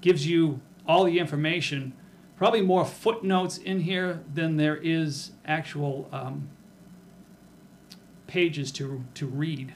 gives 0.00 0.26
you 0.26 0.60
all 0.86 1.04
the 1.04 1.18
information, 1.18 1.92
probably 2.36 2.62
more 2.62 2.84
footnotes 2.84 3.58
in 3.58 3.80
here 3.80 4.22
than 4.32 4.56
there 4.56 4.76
is 4.76 5.32
actual 5.44 6.08
um, 6.12 6.48
pages 8.26 8.70
to, 8.72 9.04
to 9.14 9.26
read. 9.26 9.74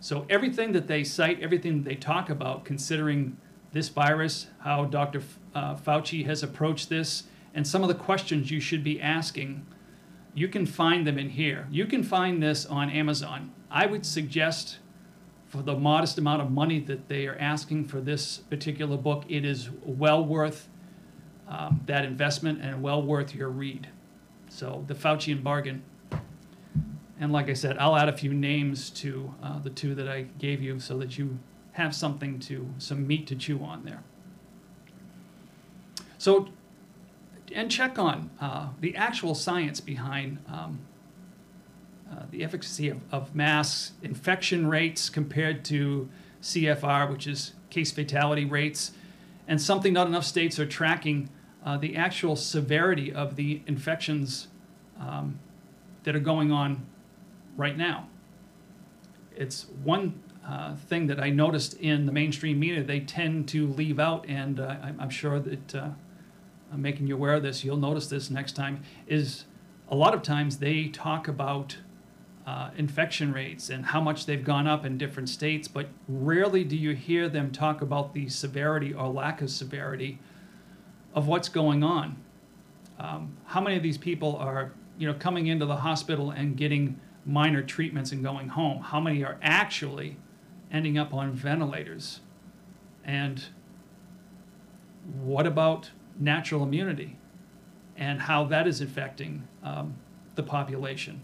So 0.00 0.26
everything 0.28 0.72
that 0.72 0.86
they 0.86 1.02
cite, 1.02 1.40
everything 1.40 1.78
that 1.82 1.88
they 1.88 1.96
talk 1.96 2.28
about, 2.28 2.64
considering 2.64 3.38
this 3.72 3.88
virus, 3.88 4.48
how 4.60 4.84
Dr. 4.84 5.20
F- 5.20 5.38
uh, 5.54 5.74
Fauci 5.76 6.26
has 6.26 6.42
approached 6.42 6.90
this, 6.90 7.24
and 7.54 7.66
some 7.66 7.82
of 7.82 7.88
the 7.88 7.94
questions 7.94 8.50
you 8.50 8.60
should 8.60 8.84
be 8.84 9.00
asking, 9.00 9.66
you 10.34 10.48
can 10.48 10.66
find 10.66 11.06
them 11.06 11.18
in 11.18 11.30
here. 11.30 11.66
You 11.70 11.86
can 11.86 12.02
find 12.02 12.42
this 12.42 12.66
on 12.66 12.90
Amazon. 12.90 13.52
I 13.70 13.86
would 13.86 14.04
suggest 14.04 14.78
for 15.54 15.62
the 15.62 15.76
modest 15.76 16.18
amount 16.18 16.42
of 16.42 16.50
money 16.50 16.80
that 16.80 17.08
they 17.08 17.28
are 17.28 17.36
asking 17.36 17.84
for 17.84 18.00
this 18.00 18.38
particular 18.38 18.96
book, 18.96 19.24
it 19.28 19.44
is 19.44 19.70
well 19.84 20.24
worth 20.24 20.68
um, 21.46 21.80
that 21.86 22.04
investment 22.04 22.60
and 22.60 22.82
well 22.82 23.00
worth 23.00 23.32
your 23.32 23.48
read. 23.48 23.86
So, 24.48 24.84
The 24.88 24.94
Faucian 24.94 25.44
Bargain. 25.44 25.84
And 27.20 27.32
like 27.32 27.48
I 27.48 27.52
said, 27.52 27.78
I'll 27.78 27.94
add 27.94 28.08
a 28.08 28.16
few 28.16 28.34
names 28.34 28.90
to 28.90 29.32
uh, 29.44 29.60
the 29.60 29.70
two 29.70 29.94
that 29.94 30.08
I 30.08 30.22
gave 30.40 30.60
you 30.60 30.80
so 30.80 30.98
that 30.98 31.18
you 31.18 31.38
have 31.72 31.94
something 31.94 32.40
to, 32.40 32.68
some 32.78 33.06
meat 33.06 33.28
to 33.28 33.36
chew 33.36 33.62
on 33.62 33.84
there. 33.84 34.02
So, 36.18 36.48
and 37.54 37.70
check 37.70 37.96
on 37.96 38.30
uh, 38.40 38.70
the 38.80 38.96
actual 38.96 39.36
science 39.36 39.80
behind 39.80 40.38
um, 40.48 40.80
the 42.30 42.44
efficacy 42.44 42.88
of, 42.88 43.00
of 43.12 43.34
masks, 43.34 43.92
infection 44.02 44.66
rates 44.66 45.08
compared 45.08 45.64
to 45.66 46.08
CFR, 46.42 47.10
which 47.10 47.26
is 47.26 47.54
case 47.70 47.90
fatality 47.90 48.44
rates, 48.44 48.92
and 49.48 49.60
something 49.60 49.92
not 49.92 50.06
enough 50.06 50.24
states 50.24 50.58
are 50.58 50.66
tracking 50.66 51.28
uh, 51.64 51.76
the 51.78 51.96
actual 51.96 52.36
severity 52.36 53.12
of 53.12 53.36
the 53.36 53.62
infections 53.66 54.48
um, 55.00 55.38
that 56.04 56.14
are 56.14 56.20
going 56.20 56.52
on 56.52 56.86
right 57.56 57.76
now. 57.76 58.08
It's 59.36 59.66
one 59.82 60.22
uh, 60.46 60.76
thing 60.76 61.06
that 61.06 61.18
I 61.18 61.30
noticed 61.30 61.74
in 61.74 62.06
the 62.06 62.12
mainstream 62.12 62.60
media, 62.60 62.82
they 62.82 63.00
tend 63.00 63.48
to 63.48 63.66
leave 63.66 63.98
out, 63.98 64.26
and 64.28 64.60
uh, 64.60 64.76
I'm, 64.82 65.00
I'm, 65.00 65.10
sure 65.10 65.40
that 65.40 65.74
uh, 65.74 65.88
I'm 66.72 66.82
making 66.82 67.06
you 67.06 67.14
aware 67.14 67.34
of 67.34 67.42
this, 67.42 67.64
you'll 67.64 67.78
notice 67.78 68.08
this 68.08 68.30
next 68.30 68.52
time, 68.52 68.82
is 69.06 69.46
a 69.88 69.94
lot 69.94 70.12
of 70.12 70.22
times 70.22 70.58
they 70.58 70.88
talk 70.88 71.28
about 71.28 71.78
uh, 72.46 72.70
infection 72.76 73.32
rates 73.32 73.70
and 73.70 73.86
how 73.86 74.00
much 74.00 74.26
they've 74.26 74.44
gone 74.44 74.66
up 74.66 74.84
in 74.84 74.98
different 74.98 75.28
states, 75.28 75.66
but 75.66 75.88
rarely 76.08 76.62
do 76.62 76.76
you 76.76 76.94
hear 76.94 77.28
them 77.28 77.50
talk 77.50 77.80
about 77.80 78.12
the 78.12 78.28
severity 78.28 78.92
or 78.92 79.08
lack 79.08 79.40
of 79.40 79.50
severity 79.50 80.18
of 81.14 81.26
what's 81.26 81.48
going 81.48 81.82
on. 81.82 82.16
Um, 82.98 83.36
how 83.46 83.60
many 83.60 83.76
of 83.76 83.82
these 83.82 83.98
people 83.98 84.36
are, 84.36 84.72
you 84.98 85.06
know, 85.06 85.14
coming 85.14 85.46
into 85.46 85.64
the 85.64 85.76
hospital 85.76 86.30
and 86.30 86.56
getting 86.56 87.00
minor 87.24 87.62
treatments 87.62 88.12
and 88.12 88.22
going 88.22 88.48
home? 88.48 88.82
How 88.82 89.00
many 89.00 89.24
are 89.24 89.38
actually 89.40 90.16
ending 90.70 90.98
up 90.98 91.14
on 91.14 91.32
ventilators? 91.32 92.20
And 93.04 93.44
what 95.22 95.46
about 95.46 95.90
natural 96.18 96.62
immunity 96.62 97.16
and 97.96 98.22
how 98.22 98.44
that 98.44 98.66
is 98.66 98.80
affecting 98.80 99.46
um, 99.62 99.96
the 100.34 100.42
population? 100.42 101.20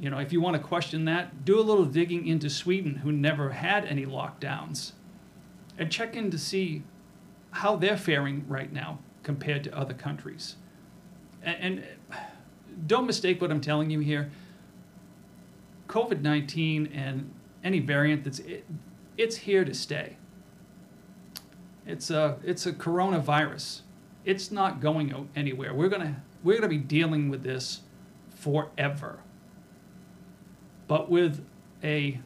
You 0.00 0.08
know, 0.08 0.18
if 0.18 0.32
you 0.32 0.40
want 0.40 0.56
to 0.56 0.62
question 0.62 1.04
that, 1.04 1.44
do 1.44 1.60
a 1.60 1.62
little 1.62 1.84
digging 1.84 2.26
into 2.26 2.48
Sweden, 2.48 2.96
who 2.96 3.12
never 3.12 3.50
had 3.50 3.84
any 3.84 4.06
lockdowns, 4.06 4.92
and 5.76 5.92
check 5.92 6.16
in 6.16 6.30
to 6.30 6.38
see 6.38 6.82
how 7.50 7.76
they're 7.76 7.98
faring 7.98 8.46
right 8.48 8.72
now 8.72 9.00
compared 9.22 9.62
to 9.64 9.76
other 9.76 9.92
countries. 9.92 10.56
And, 11.42 11.84
don't 12.86 13.06
mistake 13.06 13.40
what 13.40 13.50
I'm 13.50 13.60
telling 13.60 13.90
you 13.90 14.00
here. 14.00 14.30
COVID 15.88 16.22
19 16.22 16.86
and 16.94 17.32
any 17.64 17.80
variant 17.80 18.24
that's 18.24 18.38
it, 18.38 18.64
it's 19.18 19.36
here 19.36 19.64
to 19.64 19.74
stay. 19.74 20.16
It's 21.84 22.10
a 22.10 22.38
it's 22.44 22.66
a 22.66 22.72
coronavirus. 22.72 23.80
It's 24.24 24.50
not 24.50 24.80
going 24.80 25.28
anywhere. 25.34 25.74
We're 25.74 25.88
gonna 25.88 26.22
we're 26.44 26.56
gonna 26.56 26.68
be 26.68 26.78
dealing 26.78 27.28
with 27.28 27.42
this 27.42 27.80
forever. 28.30 29.20
But 30.90 31.08
with 31.08 31.46
a 31.84 32.18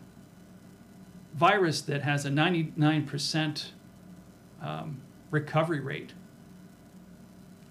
virus 1.35 1.83
that 1.83 2.00
has 2.00 2.24
a 2.24 2.31
99% 2.31 3.64
um, 4.62 5.03
recovery 5.31 5.81
rate, 5.81 6.14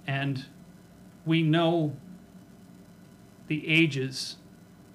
and 0.05 0.45
we 1.25 1.41
know 1.41 1.95
the 3.47 3.67
ages 3.67 4.35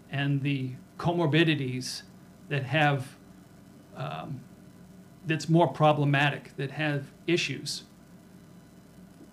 and 0.09 0.43
the 0.43 0.75
comorbidities 1.01 2.03
that 2.49 2.63
have 2.63 3.17
um, 3.97 4.41
that's 5.27 5.49
more 5.49 5.67
problematic, 5.67 6.57
that 6.59 6.71
have 6.71 7.07
issues. 7.27 7.83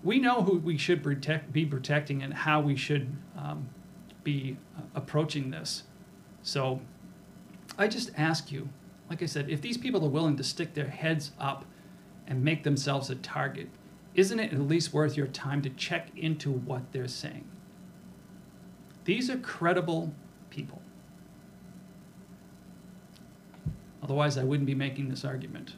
We 0.02 0.18
know 0.18 0.42
who 0.42 0.58
we 0.58 0.76
should 0.76 1.04
protect, 1.04 1.52
be 1.52 1.64
protecting 1.64 2.24
and 2.24 2.34
how 2.34 2.60
we 2.60 2.74
should 2.74 3.14
um, 3.38 3.68
be 4.24 4.56
uh, 4.76 4.82
approaching 4.96 5.52
this. 5.52 5.84
So 6.46 6.80
I 7.76 7.88
just 7.88 8.12
ask 8.16 8.52
you, 8.52 8.68
like 9.10 9.20
I 9.20 9.26
said, 9.26 9.50
if 9.50 9.60
these 9.60 9.76
people 9.76 10.04
are 10.04 10.08
willing 10.08 10.36
to 10.36 10.44
stick 10.44 10.74
their 10.74 10.86
heads 10.86 11.32
up 11.40 11.64
and 12.24 12.44
make 12.44 12.62
themselves 12.62 13.10
a 13.10 13.16
target, 13.16 13.68
isn't 14.14 14.38
it 14.38 14.52
at 14.52 14.60
least 14.60 14.94
worth 14.94 15.16
your 15.16 15.26
time 15.26 15.60
to 15.62 15.70
check 15.70 16.08
into 16.16 16.52
what 16.52 16.92
they're 16.92 17.08
saying? 17.08 17.48
These 19.06 19.28
are 19.28 19.38
credible 19.38 20.14
people. 20.48 20.80
Otherwise, 24.00 24.38
I 24.38 24.44
wouldn't 24.44 24.68
be 24.68 24.74
making 24.74 25.08
this 25.08 25.24
argument. 25.24 25.74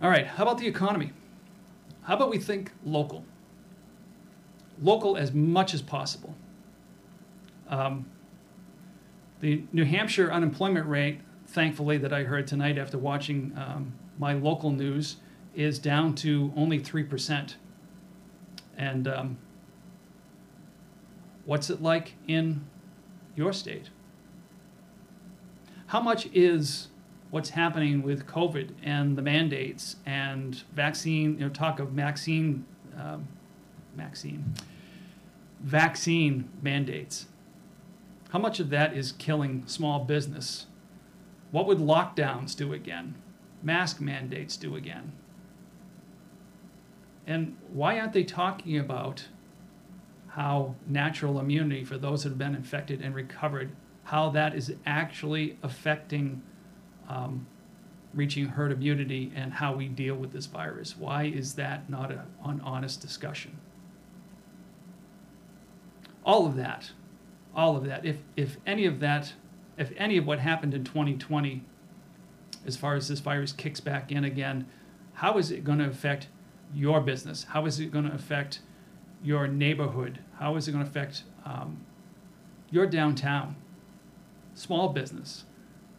All 0.00 0.08
right, 0.08 0.26
how 0.26 0.44
about 0.44 0.56
the 0.56 0.66
economy? 0.66 1.12
How 2.00 2.16
about 2.16 2.30
we 2.30 2.38
think 2.38 2.72
local? 2.82 3.26
Local 4.80 5.18
as 5.18 5.32
much 5.34 5.74
as 5.74 5.82
possible. 5.82 6.34
Um, 7.70 8.04
the 9.40 9.64
New 9.72 9.84
Hampshire 9.84 10.30
unemployment 10.30 10.86
rate, 10.86 11.20
thankfully, 11.46 11.96
that 11.98 12.12
I 12.12 12.24
heard 12.24 12.46
tonight 12.46 12.76
after 12.76 12.98
watching 12.98 13.52
um, 13.56 13.94
my 14.18 14.34
local 14.34 14.70
news, 14.70 15.16
is 15.54 15.78
down 15.78 16.14
to 16.16 16.52
only 16.56 16.78
3%. 16.78 17.54
And 18.76 19.08
um, 19.08 19.38
what's 21.44 21.70
it 21.70 21.80
like 21.80 22.14
in 22.28 22.66
your 23.34 23.52
state? 23.52 23.90
How 25.86 26.00
much 26.00 26.26
is 26.32 26.88
what's 27.30 27.50
happening 27.50 28.02
with 28.02 28.26
COVID 28.26 28.70
and 28.82 29.16
the 29.16 29.22
mandates 29.22 29.96
and 30.06 30.62
vaccine, 30.72 31.34
you 31.34 31.40
know, 31.40 31.48
talk 31.48 31.80
of 31.80 31.88
vaccine, 31.90 32.64
um, 32.96 33.26
vaccine, 33.96 34.54
vaccine 35.60 36.48
mandates? 36.62 37.26
How 38.30 38.38
much 38.38 38.60
of 38.60 38.70
that 38.70 38.96
is 38.96 39.12
killing 39.12 39.64
small 39.66 40.04
business? 40.04 40.66
What 41.50 41.66
would 41.66 41.78
lockdowns 41.78 42.56
do 42.56 42.72
again? 42.72 43.16
Mask 43.62 44.00
mandates 44.00 44.56
do 44.56 44.76
again? 44.76 45.12
And 47.26 47.56
why 47.72 47.98
aren't 47.98 48.12
they 48.12 48.24
talking 48.24 48.78
about 48.78 49.26
how 50.28 50.76
natural 50.86 51.40
immunity 51.40 51.84
for 51.84 51.98
those 51.98 52.22
that 52.22 52.30
have 52.30 52.38
been 52.38 52.54
infected 52.54 53.02
and 53.02 53.14
recovered, 53.14 53.72
how 54.04 54.30
that 54.30 54.54
is 54.54 54.74
actually 54.86 55.58
affecting 55.62 56.40
um, 57.08 57.46
reaching 58.14 58.46
herd 58.46 58.70
immunity 58.70 59.32
and 59.34 59.52
how 59.54 59.74
we 59.74 59.88
deal 59.88 60.14
with 60.14 60.32
this 60.32 60.46
virus? 60.46 60.96
Why 60.96 61.24
is 61.24 61.54
that 61.54 61.90
not 61.90 62.12
a, 62.12 62.26
an 62.44 62.60
honest 62.60 63.00
discussion? 63.00 63.58
All 66.24 66.46
of 66.46 66.54
that 66.56 66.92
all 67.54 67.76
of 67.76 67.84
that. 67.86 68.04
If, 68.04 68.18
if 68.36 68.56
any 68.66 68.86
of 68.86 69.00
that, 69.00 69.32
if 69.76 69.92
any 69.96 70.16
of 70.16 70.26
what 70.26 70.38
happened 70.38 70.74
in 70.74 70.84
2020, 70.84 71.62
as 72.66 72.76
far 72.76 72.94
as 72.94 73.08
this 73.08 73.20
virus 73.20 73.52
kicks 73.52 73.80
back 73.80 74.12
in 74.12 74.24
again, 74.24 74.66
how 75.14 75.38
is 75.38 75.50
it 75.50 75.64
going 75.64 75.78
to 75.78 75.86
affect 75.86 76.28
your 76.74 77.00
business? 77.00 77.44
How 77.50 77.66
is 77.66 77.80
it 77.80 77.90
going 77.90 78.08
to 78.08 78.14
affect 78.14 78.60
your 79.22 79.46
neighborhood? 79.48 80.20
How 80.38 80.56
is 80.56 80.68
it 80.68 80.72
going 80.72 80.84
to 80.84 80.90
affect 80.90 81.24
um, 81.44 81.84
your 82.70 82.86
downtown, 82.86 83.56
small 84.54 84.90
business? 84.90 85.44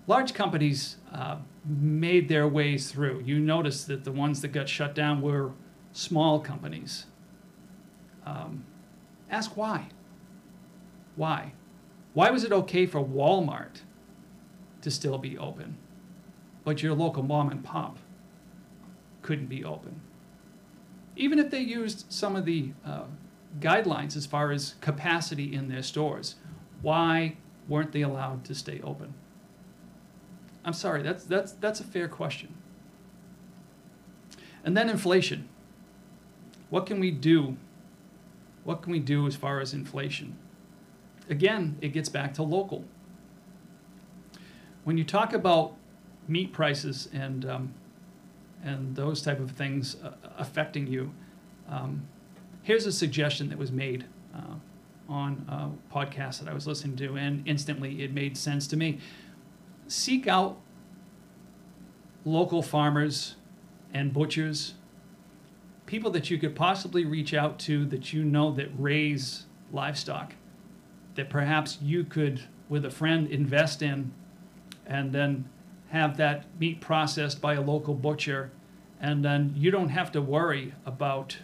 Large 0.08 0.34
companies 0.34 0.98
uh, 1.14 1.38
made 1.66 2.28
their 2.28 2.48
ways 2.48 2.92
through. 2.92 3.22
You 3.26 3.40
notice 3.40 3.84
that 3.86 4.04
the 4.04 4.12
ones 4.12 4.42
that 4.42 4.50
got 4.50 4.68
shut 4.68 4.96
down 4.96 5.22
were 5.22 5.52
small 5.94 6.40
companies. 6.40 7.06
Um, 8.26 8.66
ask 9.30 9.56
why. 9.56 9.90
Why? 11.22 11.54
Why 12.16 12.32
was 12.32 12.44
it 12.44 12.52
okay 12.52 12.88
for 12.88 13.00
Walmart 13.00 13.82
to 14.82 14.90
still 14.90 15.20
be 15.20 15.38
open, 15.38 15.78
but 16.64 16.82
your 16.82 16.96
local 16.96 17.22
mom 17.22 17.52
and 17.52 17.64
pop 17.64 18.00
couldn't 19.22 19.46
be 19.46 19.64
open? 19.64 20.02
Even 21.16 21.38
if 21.38 21.52
they 21.52 21.60
used 21.60 22.12
some 22.12 22.36
of 22.36 22.46
the 22.46 22.72
uh, 22.84 23.04
guidelines 23.60 24.18
as 24.18 24.26
far 24.26 24.52
as 24.52 24.74
capacity 24.82 25.54
in 25.54 25.68
their 25.68 25.84
stores, 25.84 26.38
why 26.82 27.38
weren't 27.68 27.92
they 27.92 28.02
allowed 28.02 28.44
to 28.46 28.56
stay 28.56 28.82
open? 28.84 29.14
I'm 30.66 30.74
sorry, 30.74 31.04
that's, 31.04 31.26
that's, 31.26 31.52
that's 31.52 31.80
a 31.80 31.84
fair 31.84 32.08
question. 32.08 32.56
And 34.66 34.76
then 34.76 34.90
inflation. 34.90 35.50
What 36.72 36.88
can 36.88 37.00
we 37.00 37.12
do? 37.12 37.58
What 38.64 38.82
can 38.82 38.92
we 38.92 38.98
do 38.98 39.28
as 39.28 39.36
far 39.36 39.60
as 39.60 39.72
inflation? 39.72 40.36
Again, 41.32 41.78
it 41.82 41.94
gets 41.94 42.10
back 42.10 42.34
to 42.36 42.44
local. 42.44 42.84
When 44.84 44.98
you 44.98 45.04
talk 45.04 45.34
about 45.34 45.76
meat 46.28 46.54
prices 46.54 47.10
and 47.12 47.46
um, 47.46 47.74
and 48.64 48.96
those 48.96 49.24
type 49.24 49.40
of 49.40 49.52
things 49.52 49.96
uh, 50.04 50.12
affecting 50.38 50.86
you, 50.86 51.12
um, 51.68 52.08
here's 52.62 52.86
a 52.86 52.92
suggestion 52.92 53.50
that 53.50 53.58
was 53.58 53.72
made 53.72 54.06
uh, 54.36 54.56
on 55.10 55.44
a 55.48 55.94
podcast 55.96 56.40
that 56.40 56.48
I 56.48 56.54
was 56.54 56.68
listening 56.68 56.96
to, 56.98 57.16
and 57.16 57.48
instantly 57.48 58.04
it 58.04 58.14
made 58.14 58.38
sense 58.38 58.68
to 58.68 58.78
me. 58.78 59.00
Seek 59.88 60.28
out 60.28 60.60
local 62.24 62.62
farmers 62.62 63.36
and 63.94 64.14
butchers, 64.14 64.76
people 65.86 66.12
that 66.12 66.30
you 66.30 66.38
could 66.38 66.56
possibly 66.56 67.04
reach 67.04 67.34
out 67.34 67.58
to 67.60 67.86
that 67.86 68.14
you 68.14 68.24
know 68.24 68.52
that 68.52 68.70
raise 68.78 69.46
livestock 69.72 70.34
that 71.16 71.30
perhaps 71.30 71.80
you 71.82 72.04
could, 72.04 72.42
with 72.70 72.86
a 72.86 72.92
friend, 72.92 73.28
invest 73.28 73.82
in 73.82 74.12
and 74.86 75.12
then 75.14 75.50
have 75.90 76.18
that 76.18 76.46
meat 76.60 76.82
processed 76.82 77.42
by 77.42 77.54
a 77.54 77.62
local 77.62 77.94
butcher. 77.94 78.52
And 79.00 79.26
then 79.26 79.54
you 79.56 79.72
don't 79.72 79.90
have 79.90 80.12
to 80.14 80.22
worry 80.22 80.74
about 80.86 81.38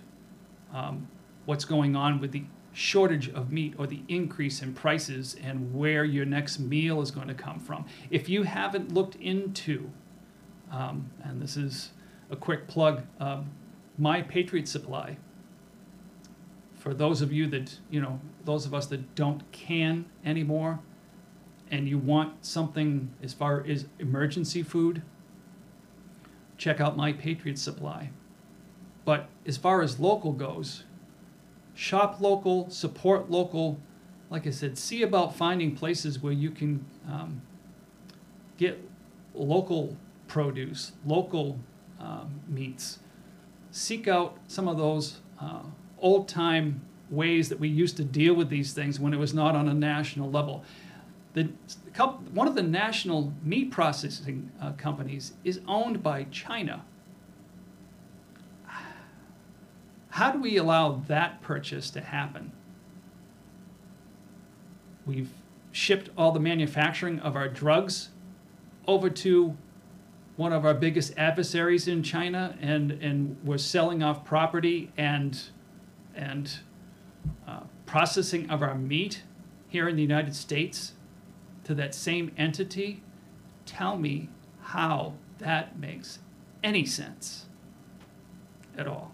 um, 0.73 1.08
what's 1.45 1.65
going 1.65 1.95
on 1.95 2.19
with 2.19 2.32
the 2.32 2.43
shortage 2.73 3.30
of 3.30 3.51
meat 3.51 3.73
or 3.77 3.88
the 3.88 4.03
increase 4.08 4.62
in 4.62 4.73
prices 4.73 5.36
and 5.43 5.73
where 5.73 6.06
your 6.06 6.25
next 6.25 6.60
meal 6.60 7.01
is 7.01 7.10
going 7.10 7.27
to 7.27 7.34
come 7.34 7.60
from. 7.60 7.86
If 8.12 8.30
you 8.30 8.43
haven't 8.43 8.93
looked 8.93 9.15
into, 9.15 9.89
um, 10.71 11.10
and 11.23 11.41
this 11.41 11.58
is 11.58 11.89
a 12.30 12.36
quick 12.36 12.67
plug, 12.67 13.03
um, 13.19 13.49
My 13.97 14.21
Patriot 14.21 14.67
Supply. 14.67 15.17
For 16.88 16.93
those 16.93 17.21
of 17.21 17.34
you 17.34 17.47
that, 17.47 17.80
you 17.89 18.00
know, 18.00 18.21
those 18.45 18.65
of 18.65 18.73
us 18.73 18.86
that 18.86 19.13
don't 19.13 19.43
can 19.52 20.06
anymore, 20.23 20.80
and 21.69 21.86
you 21.86 21.97
want 21.97 22.45
something 22.45 23.12
as 23.21 23.34
far 23.34 23.62
as 23.67 23.88
emergency 24.00 24.63
food, 24.63 25.02
check 26.58 26.80
out 26.80 26.95
My 26.95 27.12
Patriot 27.12 27.60
Supply. 27.60 28.12
But 29.04 29.28
as 29.45 29.58
far 29.58 29.82
as 29.82 30.00
local 30.00 30.32
goes, 30.32 30.86
shop 31.76 32.21
local, 32.21 32.69
support 32.69 33.30
local. 33.30 33.82
Like 34.30 34.47
I 34.47 34.52
said, 34.52 34.78
see 34.78 35.04
about 35.04 35.36
finding 35.36 35.76
places 35.76 36.23
where 36.23 36.32
you 36.32 36.52
can 36.52 36.86
um, 37.06 37.41
get 38.56 38.82
local 39.34 39.97
produce, 40.30 40.93
local 41.06 41.60
um, 42.00 42.39
meats. 42.47 43.00
Seek 43.71 44.08
out 44.08 44.38
some 44.47 44.69
of 44.69 44.78
those 44.78 45.19
uh, 45.41 45.63
old 45.99 46.27
time 46.27 46.81
ways 47.10 47.49
that 47.49 47.60
we 47.60 47.67
used 47.67 47.97
to 47.97 48.03
deal 48.03 48.33
with 48.33 48.49
these 48.49 48.73
things 48.73 48.99
when 48.99 49.13
it 49.13 49.17
was 49.17 49.33
not 49.33 49.55
on 49.55 49.67
a 49.67 49.73
national 49.73 50.29
level. 50.29 50.63
The, 51.33 51.49
one 52.33 52.47
of 52.47 52.55
the 52.55 52.63
national 52.63 53.33
meat 53.43 53.71
processing 53.71 54.51
uh, 54.62 54.71
companies 54.73 55.33
is 55.43 55.62
owned 55.67 56.01
by 56.01 56.23
China. 56.25 56.83
How 60.10 60.31
do 60.31 60.41
we 60.41 60.57
allow 60.57 61.03
that 61.07 61.41
purchase 61.41 61.91
to 61.91 62.01
happen? 62.01 62.51
We've 65.05 65.29
shipped 65.71 66.10
all 66.17 66.31
the 66.31 66.39
manufacturing 66.39 67.19
of 67.19 67.36
our 67.36 67.47
drugs 67.47 68.10
over 68.88 69.10
to 69.12 69.55
one 70.38 70.53
of 70.53 70.65
our 70.65 70.73
biggest 70.73 71.13
adversaries 71.17 71.88
in 71.88 72.01
China, 72.03 72.57
and, 72.62 72.91
and 72.91 73.38
we're 73.43 73.57
selling 73.57 74.01
off 74.01 74.25
property 74.25 74.91
and, 74.97 75.39
and 76.17 76.60
uh, 77.47 77.62
processing 77.86 78.49
of 78.49 78.62
our 78.62 78.75
meat 78.75 79.23
here 79.69 79.88
in 79.88 79.95
the 79.95 80.01
United 80.01 80.36
States 80.36 80.93
to 81.63 81.73
that 81.75 81.93
same 81.93 82.32
entity. 82.38 83.03
Tell 83.65 83.97
me 83.97 84.30
how 84.62 85.13
that 85.38 85.80
makes 85.80 86.19
any 86.63 86.86
sense 86.86 87.45
at 88.77 88.88
all. 88.88 89.13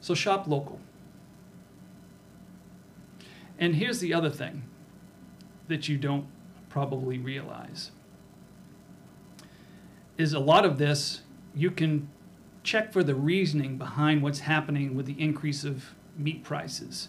So 0.00 0.14
shop 0.14 0.48
local. 0.48 0.80
And 3.58 3.76
here's 3.76 4.00
the 4.00 4.12
other 4.12 4.30
thing 4.30 4.64
that 5.68 5.88
you 5.88 5.96
don't 5.96 6.26
probably 6.68 7.18
realize 7.18 7.92
is 10.18 10.32
a 10.32 10.40
lot 10.40 10.64
of 10.64 10.78
this 10.78 11.22
you 11.54 11.70
can 11.70 12.08
check 12.62 12.92
for 12.92 13.02
the 13.02 13.14
reasoning 13.14 13.76
behind 13.76 14.22
what's 14.22 14.40
happening 14.40 14.94
with 14.94 15.06
the 15.06 15.20
increase 15.20 15.64
of 15.64 15.94
meat 16.16 16.44
prices, 16.44 17.08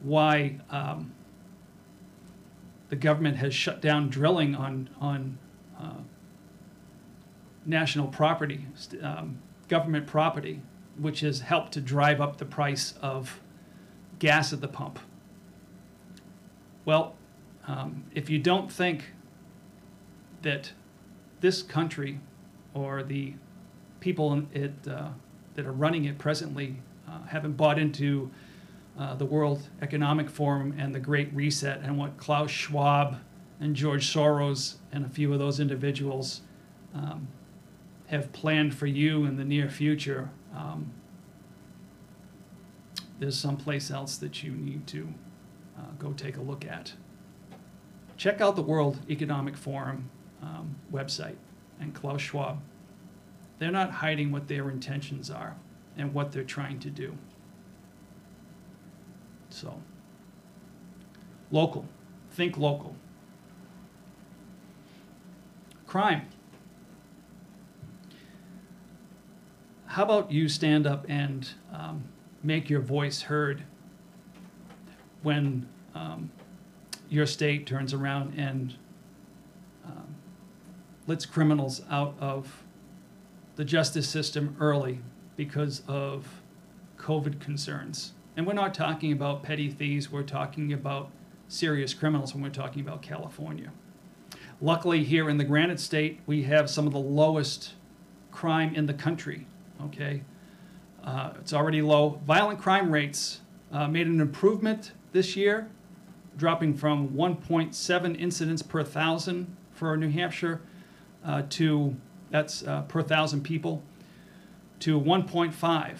why 0.00 0.60
um, 0.70 1.12
the 2.88 2.96
government 2.96 3.36
has 3.36 3.54
shut 3.54 3.80
down 3.80 4.08
drilling 4.08 4.54
on 4.54 4.88
on 5.00 5.38
uh, 5.80 6.00
national 7.64 8.08
property, 8.08 8.66
um, 9.02 9.38
government 9.68 10.06
property, 10.06 10.60
which 10.98 11.20
has 11.20 11.40
helped 11.40 11.72
to 11.72 11.80
drive 11.80 12.20
up 12.20 12.38
the 12.38 12.44
price 12.44 12.94
of 13.00 13.40
gas 14.18 14.52
at 14.52 14.60
the 14.60 14.68
pump. 14.68 14.98
Well, 16.84 17.14
um, 17.66 18.04
if 18.14 18.28
you 18.28 18.38
don't 18.38 18.70
think 18.70 19.12
that 20.42 20.72
this 21.40 21.62
country 21.62 22.20
or 22.74 23.02
the 23.02 23.34
people 24.02 24.42
it, 24.52 24.72
uh, 24.90 25.08
that 25.54 25.64
are 25.64 25.72
running 25.72 26.04
it 26.06 26.18
presently 26.18 26.76
uh, 27.08 27.22
haven't 27.22 27.56
bought 27.56 27.78
into 27.78 28.30
uh, 28.98 29.14
the 29.14 29.24
World 29.24 29.68
Economic 29.80 30.28
Forum 30.28 30.74
and 30.76 30.94
the 30.94 31.00
Great 31.00 31.32
Reset 31.32 31.80
and 31.82 31.96
what 31.96 32.18
Klaus 32.18 32.50
Schwab 32.50 33.16
and 33.60 33.76
George 33.76 34.12
Soros 34.12 34.74
and 34.92 35.06
a 35.06 35.08
few 35.08 35.32
of 35.32 35.38
those 35.38 35.60
individuals 35.60 36.42
um, 36.94 37.28
have 38.06 38.32
planned 38.32 38.74
for 38.74 38.86
you 38.86 39.24
in 39.24 39.36
the 39.36 39.44
near 39.44 39.70
future, 39.70 40.30
um, 40.54 40.92
there's 43.20 43.38
someplace 43.38 43.90
else 43.90 44.16
that 44.16 44.42
you 44.42 44.50
need 44.50 44.86
to 44.88 45.08
uh, 45.78 45.82
go 45.98 46.12
take 46.12 46.36
a 46.36 46.42
look 46.42 46.66
at. 46.66 46.92
Check 48.16 48.40
out 48.40 48.56
the 48.56 48.62
World 48.62 48.98
Economic 49.08 49.56
Forum 49.56 50.10
um, 50.42 50.74
website 50.92 51.36
and 51.80 51.94
Klaus 51.94 52.20
Schwab. 52.20 52.60
They're 53.62 53.70
not 53.70 53.92
hiding 53.92 54.32
what 54.32 54.48
their 54.48 54.68
intentions 54.70 55.30
are 55.30 55.54
and 55.96 56.12
what 56.12 56.32
they're 56.32 56.42
trying 56.42 56.80
to 56.80 56.90
do. 56.90 57.16
So, 59.50 59.80
local. 61.52 61.86
Think 62.32 62.58
local. 62.58 62.96
Crime. 65.86 66.22
How 69.86 70.02
about 70.02 70.32
you 70.32 70.48
stand 70.48 70.84
up 70.84 71.06
and 71.08 71.48
um, 71.72 72.02
make 72.42 72.68
your 72.68 72.80
voice 72.80 73.22
heard 73.22 73.62
when 75.22 75.68
um, 75.94 76.32
your 77.08 77.26
state 77.26 77.68
turns 77.68 77.94
around 77.94 78.36
and 78.36 78.74
um, 79.86 80.16
lets 81.06 81.24
criminals 81.24 81.80
out 81.88 82.16
of 82.18 82.61
the 83.56 83.64
justice 83.64 84.08
system 84.08 84.56
early 84.60 85.00
because 85.36 85.82
of 85.86 86.42
COVID 86.98 87.40
concerns. 87.40 88.12
And 88.36 88.46
we're 88.46 88.54
not 88.54 88.74
talking 88.74 89.12
about 89.12 89.42
petty 89.42 89.70
thieves, 89.70 90.10
we're 90.10 90.22
talking 90.22 90.72
about 90.72 91.10
serious 91.48 91.92
criminals 91.92 92.34
when 92.34 92.42
we're 92.42 92.50
talking 92.50 92.80
about 92.80 93.02
California. 93.02 93.70
Luckily, 94.60 95.04
here 95.04 95.28
in 95.28 95.38
the 95.38 95.44
Granite 95.44 95.80
State, 95.80 96.20
we 96.26 96.44
have 96.44 96.70
some 96.70 96.86
of 96.86 96.92
the 96.92 96.98
lowest 96.98 97.74
crime 98.30 98.74
in 98.74 98.86
the 98.86 98.94
country. 98.94 99.46
Okay, 99.84 100.22
uh, 101.04 101.32
it's 101.40 101.52
already 101.52 101.82
low. 101.82 102.20
Violent 102.24 102.60
crime 102.60 102.90
rates 102.90 103.40
uh, 103.72 103.88
made 103.88 104.06
an 104.06 104.20
improvement 104.20 104.92
this 105.12 105.36
year, 105.36 105.68
dropping 106.36 106.74
from 106.74 107.08
1.7 107.08 108.18
incidents 108.18 108.62
per 108.62 108.82
thousand 108.82 109.54
for 109.72 109.96
New 109.96 110.10
Hampshire 110.10 110.60
uh, 111.24 111.42
to 111.50 111.96
that's 112.32 112.66
uh, 112.66 112.82
per 112.82 113.02
thousand 113.02 113.42
people 113.42 113.82
to 114.80 115.00
1.5, 115.00 115.96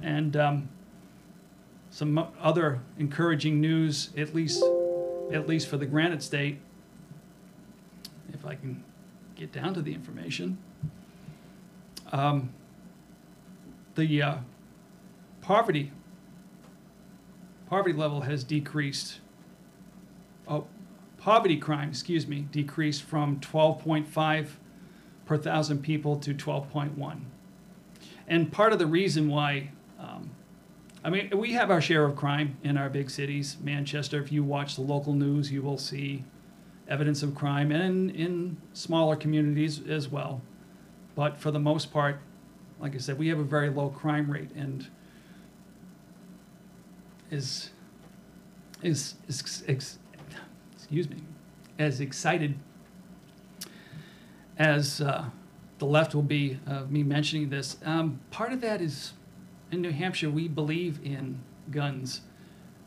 and 0.00 0.36
um, 0.36 0.68
some 1.90 2.26
other 2.40 2.80
encouraging 2.98 3.60
news, 3.60 4.08
at 4.16 4.34
least 4.34 4.64
at 5.32 5.46
least 5.46 5.68
for 5.68 5.76
the 5.76 5.86
Granite 5.86 6.22
State. 6.22 6.58
If 8.32 8.46
I 8.46 8.54
can 8.54 8.82
get 9.36 9.52
down 9.52 9.74
to 9.74 9.82
the 9.82 9.94
information. 9.94 10.58
Um, 12.12 12.52
the 13.94 14.22
uh, 14.22 14.36
poverty 15.40 15.92
poverty 17.68 17.94
level 17.94 18.22
has 18.22 18.44
decreased. 18.44 19.20
Oh, 20.46 20.66
poverty 21.18 21.56
crime, 21.56 21.88
excuse 21.90 22.26
me, 22.26 22.46
decreased 22.50 23.02
from 23.02 23.40
12.5 23.40 24.48
per 25.30 25.36
thousand 25.36 25.80
people 25.80 26.16
to 26.16 26.34
12.1. 26.34 27.20
And 28.26 28.50
part 28.50 28.72
of 28.72 28.80
the 28.80 28.86
reason 28.86 29.28
why, 29.28 29.70
um, 29.96 30.28
I 31.04 31.10
mean, 31.10 31.30
we 31.38 31.52
have 31.52 31.70
our 31.70 31.80
share 31.80 32.04
of 32.04 32.16
crime 32.16 32.56
in 32.64 32.76
our 32.76 32.90
big 32.90 33.08
cities. 33.08 33.56
Manchester, 33.62 34.20
if 34.20 34.32
you 34.32 34.42
watch 34.42 34.74
the 34.74 34.80
local 34.80 35.12
news, 35.12 35.52
you 35.52 35.62
will 35.62 35.78
see 35.78 36.24
evidence 36.88 37.22
of 37.22 37.36
crime, 37.36 37.70
and 37.70 38.10
in 38.10 38.56
smaller 38.72 39.14
communities 39.14 39.80
as 39.88 40.08
well. 40.08 40.42
But 41.14 41.38
for 41.38 41.52
the 41.52 41.60
most 41.60 41.92
part, 41.92 42.18
like 42.80 42.96
I 42.96 42.98
said, 42.98 43.16
we 43.16 43.28
have 43.28 43.38
a 43.38 43.44
very 43.44 43.70
low 43.70 43.88
crime 43.88 44.28
rate, 44.28 44.50
and 44.56 44.88
is 47.30 47.70
is, 48.82 49.14
is 49.28 49.62
ex, 49.68 49.98
excuse 50.74 51.08
me, 51.08 51.18
as 51.78 52.00
excited 52.00 52.58
as 54.60 55.00
uh, 55.00 55.24
the 55.78 55.86
left 55.86 56.14
will 56.14 56.22
be 56.22 56.60
of 56.66 56.92
me 56.92 57.02
mentioning 57.02 57.48
this. 57.48 57.78
Um, 57.82 58.20
part 58.30 58.52
of 58.52 58.60
that 58.60 58.82
is 58.82 59.14
in 59.72 59.80
New 59.80 59.90
Hampshire, 59.90 60.28
we 60.28 60.48
believe 60.48 61.00
in 61.02 61.40
guns. 61.70 62.20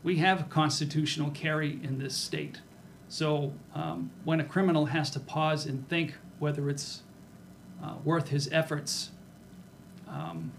We 0.04 0.16
have 0.16 0.48
constitutional 0.48 1.32
carry 1.32 1.80
in 1.82 1.98
this 1.98 2.14
state. 2.14 2.60
So 3.08 3.52
um, 3.74 4.12
when 4.22 4.38
a 4.38 4.44
criminal 4.44 4.86
has 4.86 5.10
to 5.10 5.20
pause 5.20 5.66
and 5.66 5.88
think 5.88 6.14
whether 6.38 6.70
it's 6.70 7.02
uh, 7.82 7.94
worth 8.04 8.28
his 8.28 8.48
efforts 8.52 9.10
um, 10.06 10.52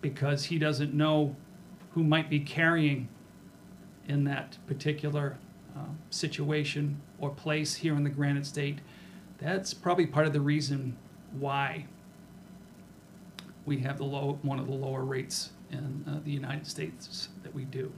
because 0.00 0.46
he 0.46 0.58
doesn't 0.58 0.94
know 0.94 1.36
who 1.90 2.02
might 2.02 2.30
be 2.30 2.40
carrying 2.40 3.08
in 4.08 4.24
that 4.24 4.56
particular 4.66 5.36
uh, 5.76 5.80
situation 6.08 7.02
or 7.18 7.28
place 7.28 7.74
here 7.74 7.94
in 7.94 8.04
the 8.04 8.10
Granite 8.10 8.46
State, 8.46 8.78
That's 9.42 9.74
probably 9.74 10.06
part 10.06 10.26
of 10.28 10.32
the 10.32 10.40
reason 10.40 10.96
why 11.32 11.86
we 13.66 13.78
have 13.78 13.98
the 13.98 14.04
low, 14.04 14.38
one 14.42 14.60
of 14.60 14.66
the 14.66 14.72
lower 14.72 15.04
rates 15.04 15.50
in 15.70 16.04
uh, 16.08 16.20
the 16.24 16.30
United 16.30 16.66
States 16.66 17.28
that 17.42 17.52
we 17.52 17.64
do. 17.64 17.92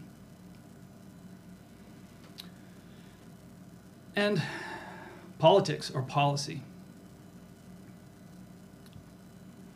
And 4.17 4.43
politics 5.39 5.91
or 5.91 6.01
policy. 6.01 6.63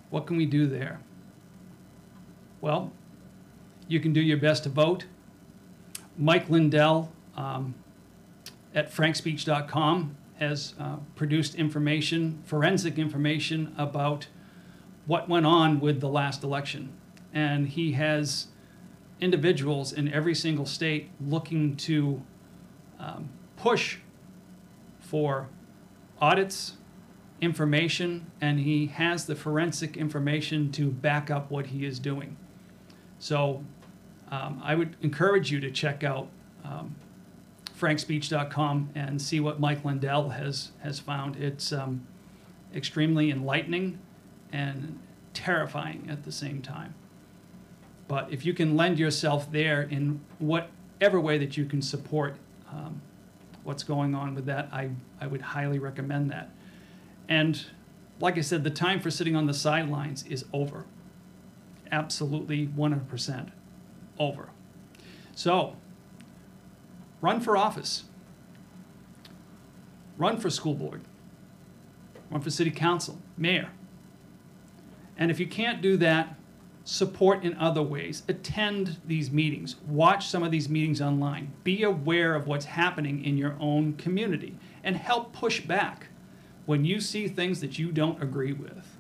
What 0.09 0.27
can 0.27 0.39
we 0.39 0.47
do 0.47 0.67
there? 0.67 1.01
Well, 2.63 2.93
you 3.89 4.01
can 4.01 4.15
do 4.15 4.23
your 4.23 4.39
best 4.39 4.63
to 4.63 4.71
vote. 4.71 5.05
Mike 6.17 6.49
Lindell 6.49 7.13
um, 7.37 7.75
at 8.75 8.91
frankspeech.com 8.91 10.17
has 10.39 10.75
uh, 10.79 10.97
produced 11.17 11.55
information, 11.55 12.43
forensic 12.45 12.99
information 12.99 13.75
about 13.77 14.29
what 15.07 15.29
went 15.29 15.47
on 15.47 15.81
with 15.81 16.01
the 16.01 16.09
last 16.09 16.45
election. 16.45 16.93
And 17.33 17.69
he 17.69 17.93
has 17.93 18.49
individuals 19.21 19.93
in 19.93 20.13
every 20.13 20.35
single 20.35 20.67
state 20.67 21.11
looking 21.21 21.77
to 21.77 22.23
um, 22.99 23.31
push 23.57 23.99
for 25.01 25.49
audits, 26.21 26.75
information, 27.41 28.31
and 28.41 28.61
he 28.61 28.87
has 28.87 29.27
the 29.27 29.35
forensic 29.35 29.97
information 29.97 30.71
to 30.73 30.91
back 30.91 31.31
up 31.31 31.51
what 31.51 31.67
he 31.67 31.85
is 31.85 31.99
doing. 31.99 32.37
So 33.19 33.65
um, 34.31 34.61
I 34.63 34.75
would 34.75 34.97
encourage 35.03 35.51
you 35.51 35.61
to 35.61 35.71
check 35.71 36.05
out 36.05 36.29
um, 36.65 36.95
frankspeech.com 37.79 38.91
and 38.95 39.21
see 39.21 39.41
what 39.41 39.61
Mike 39.61 39.85
Lindell 39.85 40.31
has, 40.31 40.73
has 40.83 40.99
found. 40.99 41.37
It's 41.37 41.73
um, 41.73 42.07
extremely 42.75 43.31
enlightening 43.31 43.99
and 44.53 44.99
terrifying 45.35 46.09
at 46.11 46.25
the 46.25 46.33
same 46.33 46.63
time. 46.63 46.95
But 48.09 48.33
if 48.33 48.45
you 48.45 48.55
can 48.55 48.77
lend 48.77 48.99
yourself 48.99 49.53
there 49.53 49.83
in 49.83 50.21
whatever 50.39 51.21
way 51.21 51.39
that 51.39 51.57
you 51.57 51.67
can 51.67 51.83
support 51.83 52.37
um, 52.71 53.01
what's 53.65 53.83
going 53.83 54.15
on 54.15 54.35
with 54.35 54.47
that, 54.47 54.69
I, 54.73 54.91
I 55.21 55.27
would 55.27 55.43
highly 55.43 55.79
recommend 55.79 56.31
that. 56.31 56.51
And 57.29 57.67
like 58.19 58.39
I 58.39 58.41
said, 58.41 58.65
the 58.65 58.71
time 58.71 59.01
for 59.01 59.11
sitting 59.11 59.37
on 59.37 59.47
the 59.47 59.55
sidelines 59.55 60.25
is 60.27 60.45
over. 60.53 60.85
Absolutely 61.93 62.67
100% 62.67 63.51
over. 64.19 64.49
So, 65.35 65.77
run 67.21 67.41
for 67.41 67.57
office, 67.57 68.05
run 70.17 70.39
for 70.39 70.51
school 70.51 70.75
board, 70.75 71.03
run 72.31 72.41
for 72.41 72.51
city 72.51 72.71
council, 72.71 73.19
mayor. 73.37 73.71
And 75.17 75.31
if 75.31 75.41
you 75.41 75.47
can't 75.47 75.83
do 75.83 75.97
that, 75.97 76.37
support 76.85 77.45
in 77.45 77.55
other 77.59 77.83
ways. 77.83 78.23
Attend 78.29 78.97
these 79.07 79.31
meetings. 79.31 79.77
Watch 79.87 80.29
some 80.29 80.43
of 80.43 80.51
these 80.51 80.71
meetings 80.71 81.03
online. 81.03 81.53
Be 81.63 81.83
aware 81.83 82.35
of 82.35 82.47
what's 82.47 82.65
happening 82.65 83.23
in 83.25 83.37
your 83.37 83.57
own 83.61 83.93
community 83.95 84.57
and 84.83 84.97
help 84.97 85.35
push 85.35 85.61
back 85.61 86.07
when 86.65 86.85
you 86.87 87.01
see 87.01 87.29
things 87.29 87.61
that 87.61 87.79
you 87.79 87.93
don't 87.93 88.23
agree 88.23 88.53
with. 88.53 88.97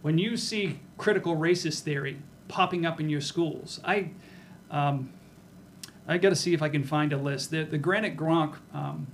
When 0.00 0.16
you 0.16 0.38
see 0.38 0.80
critical 0.96 1.36
racist 1.36 1.80
theory 1.80 2.22
popping 2.48 2.86
up 2.86 2.98
in 2.98 3.10
your 3.10 3.20
schools, 3.20 3.80
I, 3.84 4.12
um, 4.70 5.12
I 6.10 6.18
got 6.18 6.30
to 6.30 6.36
see 6.36 6.52
if 6.52 6.60
I 6.60 6.68
can 6.68 6.82
find 6.82 7.12
a 7.12 7.16
list. 7.16 7.52
The, 7.52 7.62
the 7.62 7.78
Granite 7.78 8.16
Grok, 8.16 8.56
um, 8.74 9.06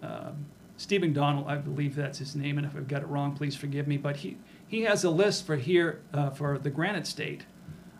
uh, 0.00 0.30
Stephen 0.76 1.12
Donald, 1.12 1.48
I 1.48 1.56
believe 1.56 1.96
that's 1.96 2.18
his 2.18 2.36
name, 2.36 2.58
and 2.58 2.66
if 2.66 2.76
I've 2.76 2.86
got 2.86 3.02
it 3.02 3.06
wrong, 3.06 3.34
please 3.34 3.56
forgive 3.56 3.88
me. 3.88 3.96
But 3.96 4.18
he, 4.18 4.38
he 4.68 4.82
has 4.82 5.02
a 5.02 5.10
list 5.10 5.44
for 5.44 5.56
here 5.56 6.00
uh, 6.14 6.30
for 6.30 6.58
the 6.58 6.70
Granite 6.70 7.08
State 7.08 7.44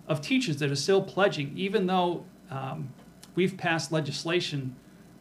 of 0.06 0.20
teachers 0.20 0.58
that 0.58 0.70
are 0.70 0.76
still 0.76 1.02
pledging, 1.02 1.52
even 1.58 1.86
though 1.86 2.24
um, 2.48 2.92
we've 3.34 3.56
passed 3.56 3.90
legislation 3.90 4.76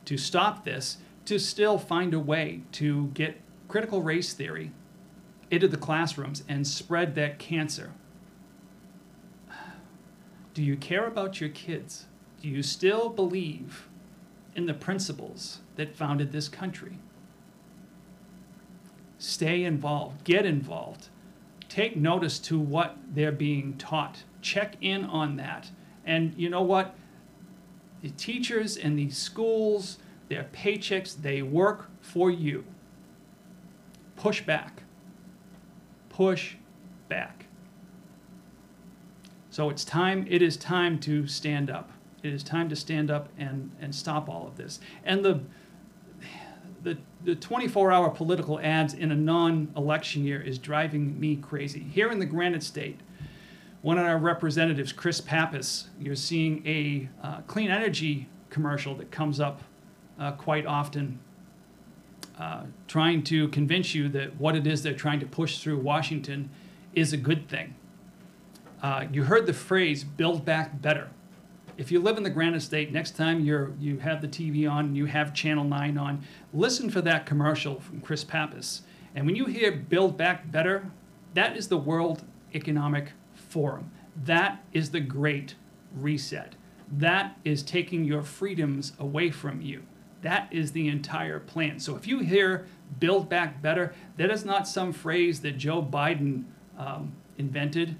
to 0.05 0.15
stop 0.15 0.63
this, 0.63 0.97
to 1.25 1.39
still 1.39 1.79
find 1.79 2.13
a 2.13 2.19
way 2.19 2.61
to 2.73 3.07
get 3.15 3.41
critical 3.67 4.03
race 4.03 4.33
theory 4.33 4.71
into 5.49 5.67
the 5.67 5.77
classrooms 5.77 6.43
and 6.47 6.67
spread 6.67 7.15
that 7.15 7.39
cancer. 7.39 7.93
Do 10.53 10.61
you 10.61 10.77
care 10.77 11.07
about 11.07 11.41
your 11.41 11.49
kids? 11.49 12.05
Do 12.45 12.51
you 12.51 12.61
still 12.61 13.09
believe 13.09 13.89
in 14.55 14.67
the 14.67 14.75
principles 14.75 15.61
that 15.77 15.95
founded 15.95 16.31
this 16.31 16.47
country? 16.47 16.99
Stay 19.17 19.63
involved, 19.63 20.23
get 20.23 20.45
involved 20.45 21.09
take 21.75 21.97
notice 21.97 22.39
to 22.39 22.57
what 22.57 22.95
they're 23.13 23.33
being 23.33 23.73
taught. 23.77 24.23
Check 24.41 24.75
in 24.79 25.03
on 25.03 25.35
that. 25.35 25.69
And 26.05 26.33
you 26.37 26.49
know 26.49 26.61
what? 26.61 26.95
The 28.01 28.11
teachers 28.11 28.77
and 28.77 28.97
the 28.97 29.09
schools, 29.09 29.97
their 30.29 30.45
paychecks, 30.53 31.21
they 31.21 31.41
work 31.41 31.89
for 31.99 32.31
you. 32.31 32.63
Push 34.15 34.43
back. 34.43 34.83
Push 36.07 36.55
back. 37.09 37.47
So 39.49 39.69
it's 39.69 39.83
time, 39.83 40.25
it 40.29 40.41
is 40.41 40.55
time 40.55 40.97
to 40.99 41.27
stand 41.27 41.69
up. 41.69 41.91
It 42.25 42.33
is 42.33 42.43
time 42.43 42.69
to 42.69 42.75
stand 42.75 43.11
up 43.11 43.29
and, 43.37 43.71
and 43.79 43.93
stop 43.93 44.27
all 44.27 44.47
of 44.47 44.57
this. 44.57 44.79
And 45.03 45.23
the 45.23 45.41
the, 46.81 46.97
the 47.23 47.35
24 47.35 47.91
hour 47.91 48.09
political 48.09 48.59
ads 48.59 48.93
in 48.93 49.11
a 49.11 49.15
non 49.15 49.73
election 49.75 50.23
year 50.23 50.39
is 50.39 50.59
driving 50.59 51.19
me 51.19 51.35
crazy. 51.35 51.79
Here 51.79 52.11
in 52.11 52.19
the 52.19 52.27
Granite 52.27 52.61
State, 52.61 52.99
one 53.81 53.97
of 53.97 54.05
our 54.05 54.19
representatives, 54.19 54.93
Chris 54.93 55.19
Pappas, 55.19 55.89
you're 55.99 56.15
seeing 56.15 56.65
a 56.65 57.09
uh, 57.23 57.41
clean 57.47 57.71
energy 57.71 58.29
commercial 58.51 58.93
that 58.95 59.09
comes 59.09 59.39
up 59.39 59.63
uh, 60.19 60.33
quite 60.33 60.67
often, 60.67 61.19
uh, 62.39 62.65
trying 62.87 63.23
to 63.23 63.47
convince 63.47 63.95
you 63.95 64.07
that 64.09 64.35
what 64.39 64.55
it 64.55 64.67
is 64.67 64.83
they're 64.83 64.93
trying 64.93 65.19
to 65.19 65.25
push 65.25 65.59
through 65.59 65.79
Washington 65.79 66.51
is 66.93 67.13
a 67.13 67.17
good 67.17 67.49
thing. 67.49 67.73
Uh, 68.81 69.05
you 69.11 69.23
heard 69.23 69.47
the 69.47 69.53
phrase 69.53 70.03
build 70.03 70.45
back 70.45 70.81
better 70.83 71.09
if 71.77 71.91
you 71.91 71.99
live 71.99 72.17
in 72.17 72.23
the 72.23 72.29
Granite 72.29 72.61
State, 72.61 72.91
next 72.91 73.15
time 73.15 73.41
you're 73.41 73.73
you 73.79 73.99
have 73.99 74.21
the 74.21 74.27
TV 74.27 74.69
on 74.69 74.95
you 74.95 75.05
have 75.05 75.33
Channel 75.33 75.65
9 75.65 75.97
on, 75.97 76.23
listen 76.53 76.89
for 76.89 77.01
that 77.01 77.25
commercial 77.25 77.79
from 77.79 78.01
Chris 78.01 78.23
Pappas. 78.23 78.83
And 79.13 79.25
when 79.25 79.35
you 79.35 79.45
hear 79.45 79.71
Build 79.71 80.17
Back 80.17 80.51
Better, 80.51 80.89
that 81.33 81.55
is 81.57 81.67
the 81.67 81.77
World 81.77 82.23
Economic 82.53 83.11
Forum. 83.33 83.91
That 84.23 84.63
is 84.73 84.91
the 84.91 84.99
Great 84.99 85.55
Reset. 85.95 86.55
That 86.91 87.37
is 87.43 87.63
taking 87.63 88.05
your 88.05 88.23
freedoms 88.23 88.93
away 88.99 89.31
from 89.31 89.61
you. 89.61 89.83
That 90.21 90.47
is 90.51 90.71
the 90.71 90.87
entire 90.87 91.39
plan. 91.39 91.79
So 91.79 91.95
if 91.95 92.07
you 92.07 92.19
hear 92.19 92.67
Build 92.99 93.29
Back 93.29 93.61
Better, 93.61 93.93
that 94.17 94.31
is 94.31 94.45
not 94.45 94.67
some 94.67 94.93
phrase 94.93 95.41
that 95.41 95.57
Joe 95.57 95.81
Biden 95.81 96.45
um, 96.77 97.13
invented. 97.37 97.97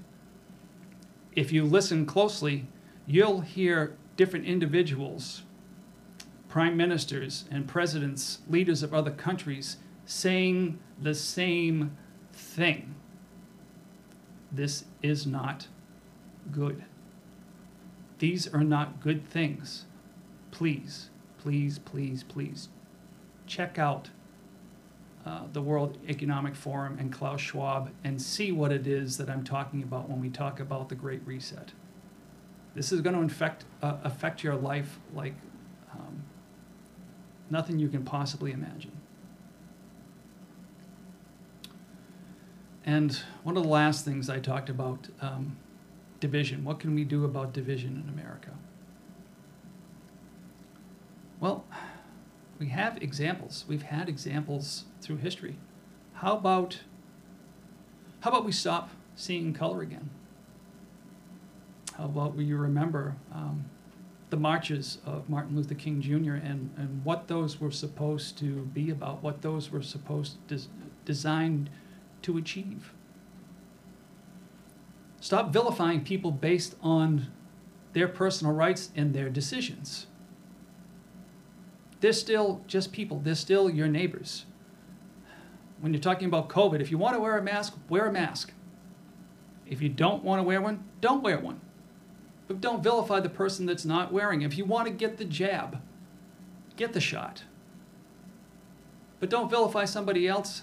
If 1.34 1.52
you 1.52 1.64
listen 1.64 2.06
closely, 2.06 2.66
you'll 3.06 3.40
hear 3.40 3.96
different 4.16 4.46
individuals, 4.46 5.42
prime 6.48 6.76
ministers 6.76 7.44
and 7.50 7.68
presidents, 7.68 8.40
leaders 8.48 8.82
of 8.82 8.92
other 8.92 9.10
countries, 9.10 9.76
saying 10.04 10.78
the 11.00 11.14
same 11.14 11.96
thing. 12.32 12.94
This 14.50 14.84
is 15.02 15.26
not 15.26 15.68
good. 16.50 16.84
These 18.18 18.52
are 18.52 18.64
not 18.64 19.00
good 19.00 19.28
things. 19.28 19.84
Please, 20.50 21.10
please, 21.38 21.78
please, 21.78 22.22
please 22.22 22.68
check 23.46 23.78
out 23.78 24.10
uh, 25.26 25.42
the 25.52 25.60
World 25.60 25.98
Economic 26.08 26.54
Forum 26.54 26.96
and 26.98 27.12
Klaus 27.12 27.40
Schwab 27.40 27.90
and 28.04 28.20
see 28.22 28.52
what 28.52 28.72
it 28.72 28.86
is 28.86 29.18
that 29.18 29.28
I'm 29.28 29.44
talking 29.44 29.82
about 29.82 30.08
when 30.08 30.20
we 30.20 30.30
talk 30.30 30.60
about 30.60 30.88
the 30.88 30.94
Great 30.94 31.20
Reset. 31.26 31.72
This 32.76 32.92
is 32.92 33.00
going 33.00 33.16
to 33.16 33.22
infect, 33.22 33.64
uh, 33.82 33.96
affect 34.04 34.44
your 34.44 34.54
life 34.54 35.00
like 35.14 35.34
um, 35.92 36.22
nothing 37.48 37.78
you 37.78 37.88
can 37.88 38.04
possibly 38.04 38.52
imagine. 38.52 38.92
And 42.84 43.18
one 43.42 43.56
of 43.56 43.62
the 43.62 43.68
last 43.68 44.04
things 44.04 44.28
I 44.28 44.38
talked 44.38 44.68
about 44.68 45.08
um, 45.22 45.56
division. 46.20 46.64
What 46.64 46.78
can 46.78 46.94
we 46.94 47.04
do 47.04 47.24
about 47.24 47.54
division 47.54 48.02
in 48.04 48.12
America? 48.12 48.50
Well, 51.40 51.64
we 52.58 52.68
have 52.68 53.02
examples. 53.02 53.64
We've 53.66 53.82
had 53.82 54.08
examples 54.08 54.84
through 55.00 55.16
history. 55.16 55.56
How 56.14 56.36
about 56.36 56.80
how 58.20 58.30
about 58.30 58.44
we 58.44 58.52
stop 58.52 58.90
seeing 59.14 59.52
color 59.52 59.80
again? 59.82 60.10
How 61.96 62.04
about 62.04 62.36
you 62.38 62.56
remember 62.56 63.16
um, 63.32 63.64
the 64.28 64.36
marches 64.36 64.98
of 65.06 65.28
Martin 65.30 65.56
Luther 65.56 65.74
King 65.74 66.00
Jr. 66.00 66.34
and, 66.34 66.70
and 66.76 67.04
what 67.04 67.28
those 67.28 67.60
were 67.60 67.70
supposed 67.70 68.36
to 68.38 68.66
be 68.66 68.90
about, 68.90 69.22
what 69.22 69.42
those 69.42 69.70
were 69.70 69.82
supposed 69.82 70.46
des- 70.46 70.68
designed 71.04 71.70
to 72.22 72.36
achieve. 72.36 72.92
Stop 75.20 75.52
vilifying 75.52 76.04
people 76.04 76.30
based 76.30 76.76
on 76.82 77.28
their 77.94 78.08
personal 78.08 78.52
rights 78.52 78.90
and 78.94 79.14
their 79.14 79.30
decisions. 79.30 80.06
They're 82.00 82.12
still 82.12 82.62
just 82.66 82.92
people, 82.92 83.20
they're 83.20 83.34
still 83.34 83.70
your 83.70 83.88
neighbors. 83.88 84.44
When 85.80 85.94
you're 85.94 86.02
talking 86.02 86.28
about 86.28 86.48
COVID, 86.48 86.80
if 86.80 86.90
you 86.90 86.98
want 86.98 87.14
to 87.14 87.20
wear 87.20 87.38
a 87.38 87.42
mask, 87.42 87.74
wear 87.88 88.06
a 88.06 88.12
mask. 88.12 88.52
If 89.66 89.80
you 89.80 89.88
don't 89.88 90.22
want 90.22 90.40
to 90.40 90.42
wear 90.42 90.60
one, 90.60 90.84
don't 91.00 91.22
wear 91.22 91.38
one. 91.38 91.60
But 92.48 92.60
don't 92.60 92.82
vilify 92.82 93.20
the 93.20 93.28
person 93.28 93.66
that's 93.66 93.84
not 93.84 94.12
wearing. 94.12 94.42
it. 94.42 94.46
If 94.46 94.58
you 94.58 94.64
want 94.64 94.86
to 94.86 94.92
get 94.92 95.16
the 95.16 95.24
jab, 95.24 95.80
get 96.76 96.92
the 96.92 97.00
shot. 97.00 97.44
But 99.18 99.30
don't 99.30 99.50
vilify 99.50 99.84
somebody 99.84 100.28
else 100.28 100.62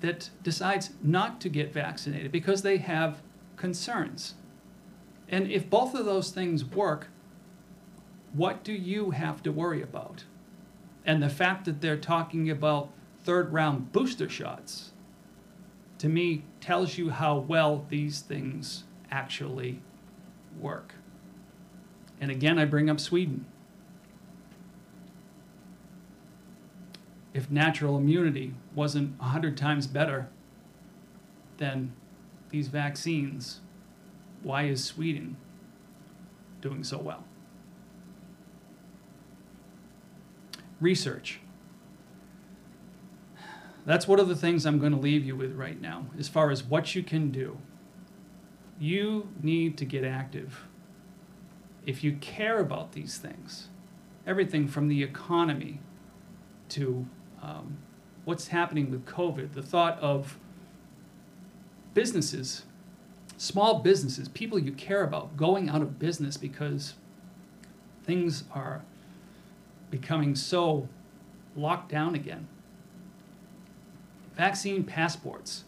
that 0.00 0.30
decides 0.42 0.90
not 1.02 1.40
to 1.40 1.48
get 1.48 1.72
vaccinated 1.72 2.30
because 2.30 2.62
they 2.62 2.78
have 2.78 3.20
concerns. 3.56 4.34
And 5.28 5.50
if 5.50 5.68
both 5.68 5.94
of 5.94 6.04
those 6.04 6.30
things 6.30 6.64
work, 6.64 7.08
what 8.32 8.62
do 8.62 8.72
you 8.72 9.10
have 9.10 9.42
to 9.42 9.52
worry 9.52 9.82
about? 9.82 10.24
And 11.04 11.22
the 11.22 11.28
fact 11.28 11.64
that 11.64 11.80
they're 11.80 11.96
talking 11.96 12.48
about 12.48 12.90
third 13.24 13.52
round 13.52 13.92
booster 13.92 14.28
shots, 14.28 14.92
to 15.98 16.08
me, 16.08 16.44
tells 16.60 16.96
you 16.96 17.10
how 17.10 17.38
well 17.38 17.84
these 17.88 18.20
things 18.20 18.84
actually 19.10 19.82
work. 20.58 20.94
And 22.20 22.30
again, 22.30 22.58
I 22.58 22.64
bring 22.64 22.90
up 22.90 23.00
Sweden. 23.00 23.46
If 27.34 27.50
natural 27.50 27.96
immunity 27.96 28.54
wasn't 28.74 29.18
100 29.20 29.56
times 29.56 29.86
better 29.86 30.28
than 31.58 31.92
these 32.50 32.68
vaccines, 32.68 33.60
why 34.42 34.64
is 34.64 34.84
Sweden 34.84 35.36
doing 36.60 36.82
so 36.82 36.98
well? 36.98 37.24
Research. 40.80 41.40
That's 43.84 44.06
one 44.06 44.20
of 44.20 44.28
the 44.28 44.36
things 44.36 44.66
I'm 44.66 44.78
going 44.78 44.92
to 44.92 44.98
leave 44.98 45.24
you 45.24 45.34
with 45.34 45.54
right 45.54 45.80
now, 45.80 46.06
as 46.18 46.28
far 46.28 46.50
as 46.50 46.62
what 46.62 46.94
you 46.94 47.02
can 47.02 47.30
do. 47.30 47.58
You 48.78 49.28
need 49.42 49.78
to 49.78 49.84
get 49.84 50.04
active. 50.04 50.67
If 51.88 52.04
you 52.04 52.18
care 52.20 52.58
about 52.58 52.92
these 52.92 53.16
things, 53.16 53.68
everything 54.26 54.68
from 54.68 54.88
the 54.88 55.02
economy 55.02 55.80
to 56.68 57.06
um, 57.42 57.78
what's 58.26 58.48
happening 58.48 58.90
with 58.90 59.06
COVID, 59.06 59.54
the 59.54 59.62
thought 59.62 59.98
of 60.00 60.36
businesses, 61.94 62.66
small 63.38 63.78
businesses, 63.78 64.28
people 64.28 64.58
you 64.58 64.72
care 64.72 65.02
about 65.02 65.38
going 65.38 65.70
out 65.70 65.80
of 65.80 65.98
business 65.98 66.36
because 66.36 66.92
things 68.04 68.44
are 68.52 68.82
becoming 69.90 70.34
so 70.34 70.90
locked 71.56 71.90
down 71.90 72.14
again. 72.14 72.48
Vaccine 74.36 74.84
passports. 74.84 75.64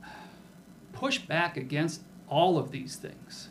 Push 0.92 1.22
back 1.22 1.56
against 1.56 2.02
all 2.28 2.56
of 2.56 2.70
these 2.70 2.94
things. 2.94 3.48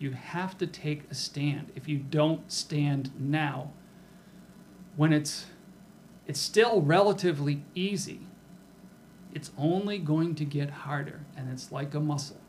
You 0.00 0.12
have 0.12 0.56
to 0.58 0.66
take 0.66 1.02
a 1.10 1.14
stand. 1.14 1.70
If 1.76 1.86
you 1.86 1.98
don't 1.98 2.50
stand 2.50 3.12
now, 3.18 3.70
when 4.96 5.12
it's 5.12 5.46
it's 6.26 6.40
still 6.40 6.80
relatively 6.80 7.64
easy, 7.74 8.20
it's 9.34 9.50
only 9.58 9.98
going 9.98 10.34
to 10.36 10.44
get 10.44 10.70
harder 10.70 11.20
and 11.36 11.52
it's 11.52 11.70
like 11.70 11.94
a 11.94 12.00
muscle. 12.00 12.40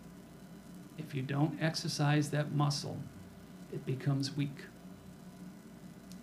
If 0.98 1.14
you 1.14 1.22
don't 1.22 1.62
exercise 1.62 2.30
that 2.30 2.54
muscle, 2.54 2.98
it 3.74 3.86
becomes 3.86 4.36
weak. 4.36 4.66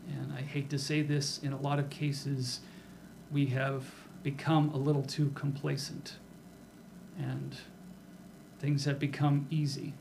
And 0.08 0.32
I 0.32 0.40
hate 0.40 0.70
to 0.70 0.78
say 0.78 1.02
this, 1.02 1.38
in 1.42 1.52
a 1.52 1.60
lot 1.60 1.78
of 1.78 1.90
cases, 1.90 2.60
we 3.30 3.46
have 3.46 3.84
become 4.22 4.70
a 4.70 4.76
little 4.76 5.02
too 5.02 5.30
complacent 5.34 6.16
and 7.18 7.56
things 8.60 8.84
have 8.86 8.98
become 8.98 9.46
easy. 9.50 9.94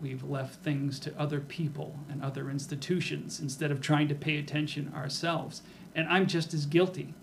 We've 0.00 0.24
left 0.24 0.62
things 0.62 0.98
to 1.00 1.18
other 1.18 1.40
people 1.40 1.98
and 2.08 2.22
other 2.22 2.50
institutions 2.50 3.38
instead 3.38 3.70
of 3.70 3.80
trying 3.80 4.08
to 4.08 4.14
pay 4.14 4.38
attention 4.38 4.92
ourselves. 4.94 5.62
And 5.94 6.08
I'm 6.08 6.26
just 6.26 6.54
as 6.54 6.64
guilty 6.66 7.14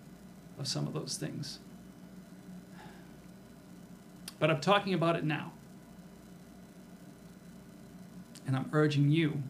of 0.60 0.68
some 0.68 0.86
of 0.88 0.94
those 0.94 1.18
things. 1.18 1.60
But 4.40 4.52
I'm 4.52 4.62
talking 4.62 4.94
about 4.94 5.16
it 5.16 5.24
now. 5.24 5.54
And 8.46 8.56
I'm 8.56 8.70
urging 8.72 9.10
you 9.10 9.42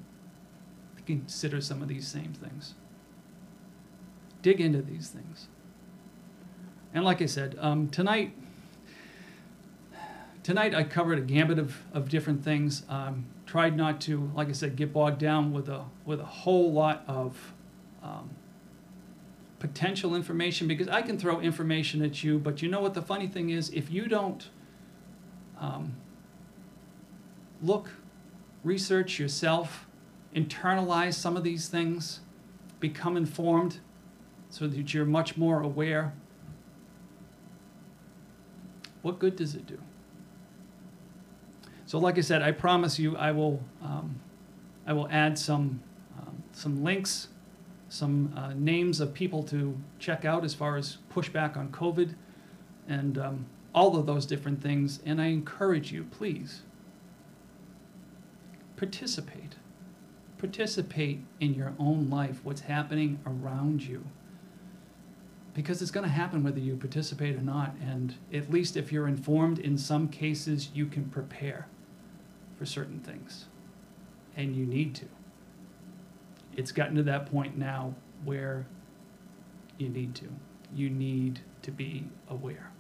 to 0.96 1.04
consider 1.04 1.60
some 1.60 1.82
of 1.82 1.88
these 1.88 2.08
same 2.08 2.34
things. 2.34 2.76
Dig 4.42 4.62
into 4.62 4.82
these 4.82 5.10
things. 5.10 5.50
And 6.94 7.04
like 7.04 7.22
I 7.22 7.26
said, 7.26 7.58
um, 7.60 7.90
tonight, 7.90 8.34
tonight 10.48 10.74
I 10.74 10.86
covered 10.86 11.18
a 11.18 11.22
gambit 11.22 11.60
of, 11.60 11.76
of 11.92 12.08
different 12.08 12.42
things. 12.42 12.84
Um, 12.88 13.26
tried 13.46 13.76
not 13.76 14.00
to, 14.02 14.32
like 14.34 14.48
I 14.48 14.54
said, 14.54 14.78
get 14.78 14.94
bogged 14.94 15.20
down 15.20 15.52
with 15.52 15.68
a 15.68 15.84
with 16.06 16.22
a 16.22 16.26
whole 16.26 16.72
lot 16.72 17.04
of 17.06 17.54
um, 18.02 18.30
potential 19.60 20.16
information 20.16 20.66
because 20.66 20.88
I 20.88 21.02
can 21.02 21.20
throw 21.20 21.42
information 21.42 22.02
at 22.02 22.24
you, 22.24 22.40
but 22.40 22.62
you 22.62 22.70
know 22.70 22.80
what 22.80 22.94
the 22.94 23.02
funny 23.02 23.28
thing 23.28 23.50
is? 23.50 23.70
If 23.72 23.92
you 23.92 24.08
don't 24.08 24.48
um, 25.60 25.98
look, 27.62 27.90
research 28.64 29.20
yourself, 29.20 29.86
internalize 30.34 31.16
some 31.16 31.36
of 31.36 31.44
these 31.44 31.68
things, 31.68 32.22
become 32.80 33.18
informed 33.18 33.82
so 34.50 34.66
that 34.66 34.94
you're 34.94 35.04
much 35.04 35.36
more 35.36 35.62
aware. 35.62 36.14
What 39.02 39.20
good 39.20 39.36
does 39.36 39.54
it 39.54 39.68
do? 39.68 39.80
So, 41.88 41.98
like 42.00 42.18
I 42.18 42.22
said, 42.22 42.42
I 42.42 42.52
promise 42.52 43.00
you, 43.00 43.16
I 43.16 43.32
will, 43.32 43.64
um, 43.82 44.20
I 44.86 44.92
will 44.92 45.08
add 45.10 45.40
some, 45.40 45.82
um, 46.20 46.44
some 46.52 46.84
links, 46.84 47.30
some 47.88 48.34
uh, 48.36 48.52
names 48.54 49.00
of 49.00 49.14
people 49.14 49.42
to 49.44 49.74
check 49.98 50.26
out 50.26 50.44
as 50.44 50.54
far 50.54 50.76
as 50.76 50.98
pushback 51.10 51.56
on 51.56 51.70
COVID, 51.70 52.14
and 52.90 53.18
um, 53.18 53.46
all 53.74 53.96
of 53.96 54.06
those 54.06 54.26
different 54.26 54.62
things. 54.62 55.00
And 55.06 55.22
I 55.22 55.28
encourage 55.28 55.94
you, 55.94 56.04
please, 56.04 56.64
participate. 58.76 59.56
Participate 60.40 61.22
in 61.40 61.54
your 61.54 61.74
own 61.80 62.10
life, 62.10 62.42
what's 62.44 62.62
happening 62.62 63.18
around 63.26 63.82
you. 63.82 64.04
Because 65.54 65.82
it's 65.82 65.92
going 65.92 66.06
to 66.06 66.12
happen 66.12 66.44
whether 66.44 66.60
you 66.60 66.76
participate 66.76 67.38
or 67.38 67.42
not. 67.42 67.76
And 67.82 68.16
at 68.34 68.52
least 68.52 68.76
if 68.76 68.92
you're 68.92 69.08
informed, 69.08 69.58
in 69.58 69.78
some 69.78 70.10
cases, 70.10 70.70
you 70.74 70.86
can 70.86 71.06
prepare 71.06 71.68
for 72.58 72.66
certain 72.66 73.00
things. 73.00 73.46
And 74.36 74.56
you 74.56 74.66
need 74.66 74.96
to. 74.96 75.06
It's 76.56 76.72
gotten 76.72 76.96
to 76.96 77.04
that 77.04 77.32
point 77.32 77.58
now 77.58 77.96
where 78.24 78.66
you 79.78 79.90
need 79.90 80.16
to. 80.16 80.26
You 80.74 80.90
need 80.90 81.42
to 81.62 81.72
be 81.72 82.08
aware. 82.30 82.72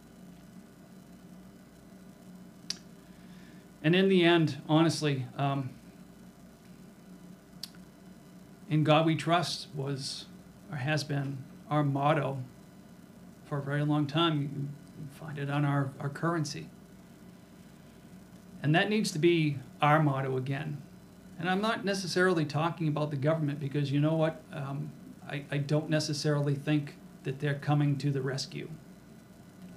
And 3.84 3.96
in 3.96 4.10
the 4.10 4.24
end, 4.24 4.62
honestly, 4.68 5.28
um, 5.38 5.70
in 8.70 8.84
God 8.84 9.06
we 9.06 9.16
trust 9.16 9.68
was 9.74 10.26
or 10.72 10.78
has 10.78 11.04
been 11.04 11.38
our 11.70 11.84
motto 11.84 12.40
for 13.46 13.60
a 13.60 13.62
very 13.62 13.84
long 13.84 14.08
time. 14.08 14.74
You 15.00 15.08
find 15.12 15.38
it 15.38 15.50
on 15.50 15.64
our, 15.64 15.92
our 16.00 16.10
currency. 16.10 16.70
And 18.64 18.74
that 18.76 18.90
needs 18.90 19.12
to 19.12 19.20
be 19.20 19.58
our 19.82 20.02
motto 20.02 20.38
again. 20.38 20.82
And 21.40 21.50
I'm 21.50 21.62
not 21.62 21.86
necessarily 21.86 22.46
talking 22.46 22.88
about 22.88 23.12
the 23.12 23.18
government 23.18 23.60
because 23.60 23.92
you 23.92 24.00
know 24.00 24.16
what? 24.16 24.42
Um, 24.52 24.92
I, 25.30 25.44
I 25.52 25.58
don't 25.58 25.90
necessarily 25.90 26.56
think 26.56 26.96
that 27.24 27.40
they're 27.40 27.56
coming 27.60 27.98
to 27.98 28.12
the 28.12 28.22
rescue. 28.22 28.70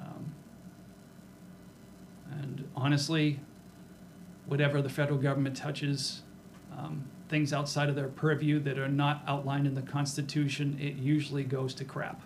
Um, 0.00 0.32
and 2.30 2.68
honestly, 2.74 3.40
whatever 4.46 4.80
the 4.80 4.88
federal 4.88 5.18
government 5.18 5.56
touches, 5.56 6.22
um, 6.76 7.04
things 7.28 7.52
outside 7.52 7.88
of 7.88 7.94
their 7.94 8.08
purview 8.08 8.58
that 8.60 8.78
are 8.78 8.88
not 8.88 9.22
outlined 9.26 9.66
in 9.66 9.74
the 9.74 9.82
Constitution, 9.82 10.78
it 10.80 10.94
usually 10.94 11.44
goes 11.44 11.74
to 11.74 11.84
crap. 11.84 12.22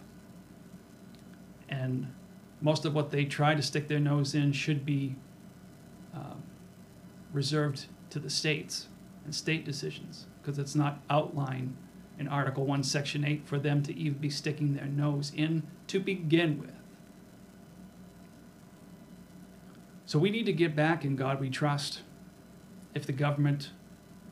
And 1.68 2.12
most 2.60 2.84
of 2.84 2.94
what 2.94 3.10
they 3.10 3.24
try 3.24 3.54
to 3.54 3.62
stick 3.62 3.88
their 3.88 3.98
nose 3.98 4.34
in 4.34 4.52
should 4.52 4.86
be 4.86 5.16
reserved 7.34 7.86
to 8.10 8.18
the 8.18 8.30
states 8.30 8.86
and 9.24 9.34
state 9.34 9.64
decisions, 9.64 10.26
because 10.40 10.58
it's 10.58 10.74
not 10.74 11.02
outlined 11.10 11.76
in 12.18 12.28
Article 12.28 12.64
One, 12.64 12.82
Section 12.82 13.24
Eight, 13.24 13.46
for 13.46 13.58
them 13.58 13.82
to 13.82 13.94
even 13.94 14.18
be 14.18 14.30
sticking 14.30 14.74
their 14.74 14.86
nose 14.86 15.32
in 15.34 15.64
to 15.88 15.98
begin 16.00 16.60
with. 16.60 16.70
So 20.06 20.18
we 20.18 20.30
need 20.30 20.46
to 20.46 20.52
get 20.52 20.76
back 20.76 21.04
in 21.04 21.16
God 21.16 21.40
we 21.40 21.50
trust. 21.50 22.02
If 22.94 23.04
the 23.06 23.12
government 23.12 23.70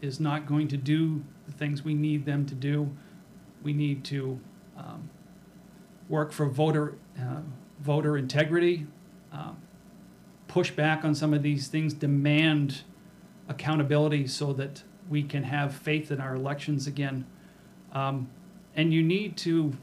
is 0.01 0.21
not 0.21 0.47
going 0.47 0.69
to 0.69 0.77
do 0.77 1.25
the 1.47 1.53
things 1.53 1.85
we 1.85 1.95
need 1.95 2.25
them 2.25 2.47
to 2.47 2.55
do, 2.55 2.95
we 3.63 3.73
need 3.73 4.05
to 4.05 4.39
um, 4.77 5.11
work 6.09 6.31
for 6.31 6.47
voter 6.47 6.97
uh, 7.19 7.41
voter 7.81 8.17
integrity, 8.17 8.87
um, 9.33 9.57
push 10.47 10.71
back 10.71 11.05
on 11.05 11.15
some 11.15 11.35
of 11.35 11.43
these 11.43 11.67
things, 11.67 11.95
demand 11.95 12.83
accountability 13.49 14.26
so 14.26 14.53
that 14.53 14.82
we 15.09 15.22
can 15.22 15.43
have 15.45 15.74
faith 15.74 16.11
in 16.11 16.20
our 16.20 16.34
elections 16.34 16.86
again. 16.86 17.26
Um, 17.93 18.28
and 18.74 18.93
you 18.93 19.03
need 19.03 19.36
to, 19.38 19.76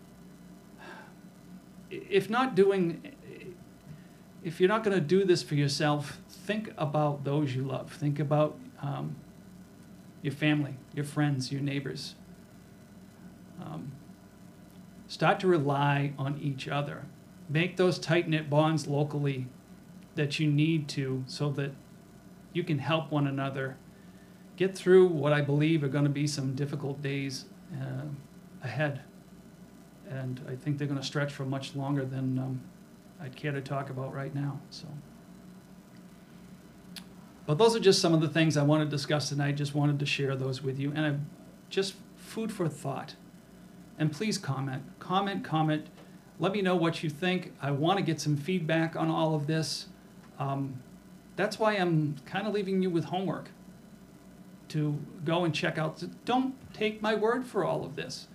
if 1.89 2.29
not 2.29 2.55
doing, 2.55 3.13
if 4.43 4.59
you're 4.59 4.69
not 4.69 4.83
going 4.83 4.95
to 4.95 5.01
do 5.01 5.25
this 5.25 5.43
for 5.43 5.55
yourself, 5.55 6.19
think 6.29 6.73
about 6.77 7.23
those 7.23 7.55
you 7.55 7.63
love. 7.63 7.91
Think 7.91 8.19
about 8.19 8.57
um, 8.81 9.15
your 10.21 10.33
family, 10.33 10.75
your 10.93 11.05
friends, 11.05 11.51
your 11.51 11.61
neighbors. 11.61 12.15
Um, 13.61 13.91
start 15.07 15.39
to 15.41 15.47
rely 15.47 16.13
on 16.17 16.39
each 16.41 16.67
other. 16.67 17.05
Make 17.49 17.77
those 17.77 17.99
tight 17.99 18.27
knit 18.27 18.49
bonds 18.49 18.87
locally 18.87 19.47
that 20.15 20.39
you 20.39 20.47
need 20.47 20.87
to 20.89 21.23
so 21.27 21.49
that 21.51 21.71
you 22.53 22.63
can 22.63 22.79
help 22.79 23.11
one 23.11 23.27
another 23.27 23.77
get 24.57 24.75
through 24.75 25.07
what 25.07 25.31
I 25.31 25.41
believe 25.41 25.83
are 25.83 25.87
going 25.87 26.03
to 26.03 26.09
be 26.09 26.27
some 26.27 26.53
difficult 26.53 27.01
days 27.01 27.45
uh, 27.73 28.05
ahead. 28.63 29.01
And 30.09 30.41
I 30.49 30.55
think 30.55 30.77
they're 30.77 30.87
going 30.87 30.99
to 30.99 31.05
stretch 31.05 31.31
for 31.31 31.45
much 31.45 31.75
longer 31.75 32.03
than 32.03 32.37
um, 32.39 32.61
I'd 33.21 33.35
care 33.35 33.51
to 33.51 33.61
talk 33.61 33.89
about 33.89 34.13
right 34.13 34.33
now. 34.33 34.59
So. 34.69 34.87
But 37.45 37.57
those 37.57 37.75
are 37.75 37.79
just 37.79 38.01
some 38.01 38.13
of 38.13 38.21
the 38.21 38.27
things 38.27 38.57
I 38.57 38.63
want 38.63 38.83
to 38.83 38.89
discuss 38.89 39.29
tonight. 39.29 39.55
Just 39.55 39.73
wanted 39.73 39.99
to 39.99 40.05
share 40.05 40.35
those 40.35 40.61
with 40.61 40.77
you. 40.77 40.91
And 40.95 41.05
I, 41.05 41.15
just 41.69 41.95
food 42.17 42.51
for 42.51 42.67
thought. 42.67 43.15
And 43.97 44.11
please 44.11 44.37
comment, 44.37 44.83
comment, 44.99 45.43
comment. 45.43 45.87
Let 46.37 46.51
me 46.51 46.61
know 46.61 46.75
what 46.75 47.03
you 47.03 47.09
think. 47.09 47.53
I 47.61 47.71
want 47.71 47.97
to 47.97 48.03
get 48.03 48.19
some 48.19 48.37
feedback 48.37 48.95
on 48.95 49.09
all 49.09 49.35
of 49.35 49.47
this. 49.47 49.87
Um, 50.37 50.81
that's 51.39 51.57
why 51.57 51.75
I'm 51.75 52.17
kind 52.25 52.45
of 52.45 52.53
leaving 52.53 52.81
you 52.81 52.89
with 52.89 53.05
homework 53.05 53.49
to 54.67 54.99
go 55.23 55.45
and 55.45 55.55
check 55.55 55.77
out. 55.77 56.03
Don't 56.25 56.53
take 56.73 57.01
my 57.01 57.15
word 57.15 57.47
for 57.47 57.63
all 57.63 57.85
of 57.85 57.95
this. 57.95 58.27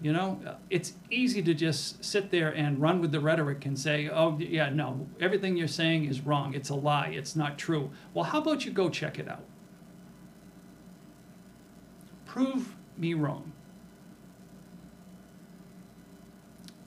You 0.00 0.14
know, 0.14 0.40
uh, 0.46 0.54
it's 0.70 0.94
easy 1.10 1.42
to 1.42 1.52
just 1.52 2.02
sit 2.02 2.30
there 2.30 2.48
and 2.48 2.80
run 2.80 3.02
with 3.02 3.12
the 3.12 3.20
rhetoric 3.20 3.66
and 3.66 3.78
say, 3.78 4.08
oh, 4.08 4.38
yeah, 4.38 4.70
no, 4.70 5.08
everything 5.20 5.58
you're 5.58 5.68
saying 5.68 6.06
is 6.06 6.22
wrong. 6.22 6.54
It's 6.54 6.70
a 6.70 6.74
lie. 6.74 7.08
It's 7.08 7.36
not 7.36 7.58
true. 7.58 7.90
Well, 8.14 8.24
how 8.24 8.40
about 8.40 8.64
you 8.64 8.72
go 8.72 8.88
check 8.88 9.18
it 9.18 9.28
out? 9.28 9.44
Prove 12.24 12.76
me 12.96 13.12
wrong. 13.12 13.52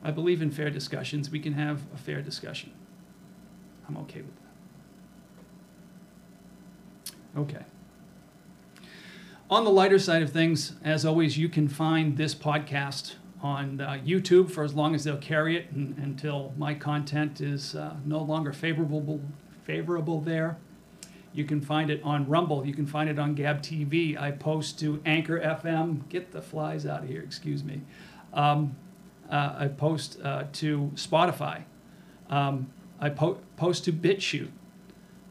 I 0.03 0.09
believe 0.09 0.41
in 0.41 0.49
fair 0.49 0.72
discussions. 0.72 1.30
We 1.30 1.39
can 1.39 1.53
have 1.53 1.84
a 1.93 1.97
fair 1.97 2.24
discussion. 2.24 2.74
I'm 3.88 3.95
okay 3.97 4.22
with 4.22 4.36
that. 4.38 4.43
Okay. 7.38 7.63
On 9.49 9.63
the 9.63 9.69
lighter 9.69 9.99
side 9.99 10.21
of 10.21 10.31
things, 10.31 10.73
as 10.84 11.05
always, 11.05 11.38
you 11.38 11.49
can 11.49 11.67
find 11.67 12.17
this 12.17 12.34
podcast 12.34 13.15
on 13.41 13.81
uh, 13.81 13.99
YouTube 14.05 14.49
for 14.49 14.63
as 14.63 14.73
long 14.73 14.95
as 14.95 15.03
they'll 15.03 15.17
carry 15.17 15.57
it 15.57 15.69
and, 15.71 15.97
until 15.97 16.53
my 16.57 16.73
content 16.73 17.41
is 17.41 17.75
uh, 17.75 17.95
no 18.05 18.19
longer 18.19 18.53
favorable 18.53 19.21
favorable 19.65 20.21
there. 20.21 20.57
You 21.34 21.45
can 21.45 21.61
find 21.61 21.89
it 21.89 22.01
on 22.03 22.27
Rumble. 22.27 22.65
You 22.65 22.73
can 22.73 22.86
find 22.86 23.09
it 23.09 23.17
on 23.17 23.34
Gab 23.34 23.61
TV. 23.61 24.19
I 24.19 24.31
post 24.31 24.79
to 24.79 25.01
Anchor 25.05 25.39
FM. 25.39 26.07
Get 26.09 26.31
the 26.31 26.41
flies 26.41 26.86
out 26.86 27.03
of 27.03 27.09
here. 27.09 27.21
Excuse 27.21 27.63
me. 27.63 27.81
Um, 28.34 28.75
uh, 29.29 29.55
I 29.57 29.67
post 29.67 30.19
uh, 30.23 30.45
to 30.53 30.91
Spotify. 30.95 31.63
Um, 32.29 32.71
I 32.99 33.09
po- 33.09 33.39
post 33.57 33.84
to 33.86 33.93
BitChute. 33.93 34.51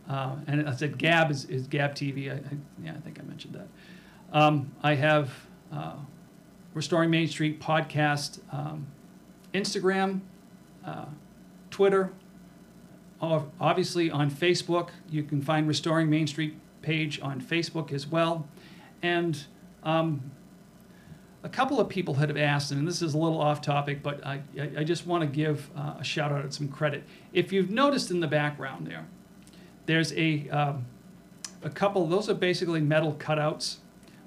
Uh, 0.09 0.37
and 0.47 0.69
I 0.69 0.75
said 0.75 0.99
Gab 0.99 1.31
is, 1.31 1.45
is 1.47 1.67
Gab 1.67 1.95
TV. 1.95 2.31
I, 2.31 2.37
I, 2.37 2.57
yeah, 2.83 2.93
I 2.93 3.01
think 3.01 3.19
I 3.19 3.23
mentioned 3.23 3.55
that. 3.55 3.69
Um, 4.37 4.73
I 4.83 4.95
have 4.95 5.31
uh, 5.73 5.97
Restoring 6.75 7.11
Main 7.11 7.29
Street 7.29 7.61
podcast, 7.61 8.41
um, 8.53 8.87
Instagram, 9.55 10.21
uh, 10.85 11.07
Twitter, 11.71 12.13
obviously 13.21 14.11
on 14.11 14.31
Facebook. 14.31 14.91
You 15.09 15.23
can 15.23 15.41
find 15.41 15.69
Restoring 15.69 16.11
Main 16.11 16.27
Street 16.27 16.57
page 16.83 17.21
on 17.21 17.41
Facebook 17.41 17.93
as 17.93 18.07
well. 18.07 18.49
And 19.03 19.45
um, 19.85 20.33
a 21.43 21.49
couple 21.49 21.81
of 21.81 21.89
people 21.89 22.15
had 22.15 22.37
asked, 22.37 22.73
and 22.73 22.87
this 22.87 23.03
is 23.03 23.15
a 23.15 23.19
little 23.19 23.41
off 23.41 23.61
topic, 23.61 24.03
but 24.03 24.25
I, 24.27 24.43
I 24.77 24.85
just 24.85 25.07
want 25.07 25.23
to 25.23 25.27
give 25.27 25.71
uh, 25.77 25.95
a 26.01 26.05
shout 26.05 26.33
out 26.33 26.43
and 26.43 26.55
some 26.55 26.69
credit. 26.69 27.05
If 27.33 27.53
you've 27.53 27.71
noticed 27.71 28.11
in 28.11 28.21
the 28.21 28.27
background 28.27 28.87
there, 28.87 29.07
there's 29.87 30.13
a, 30.15 30.49
um, 30.51 30.87
a 31.63 31.71
couple, 31.71 32.07
those 32.07 32.29
are 32.29 32.35
basically 32.35 32.81
metal 32.81 33.15
cutouts 33.15 33.77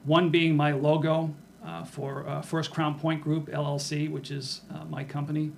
one 0.05 0.29
being 0.29 0.55
my 0.55 0.71
logo 0.71 1.33
uh, 1.65 1.83
for 1.83 2.27
uh, 2.27 2.41
First 2.41 2.71
Crown 2.71 2.97
Point 2.97 3.21
Group 3.21 3.49
LLC, 3.49 4.09
which 4.09 4.31
is 4.31 4.61
uh, 4.73 4.85
my 4.85 5.03
company. 5.03 5.51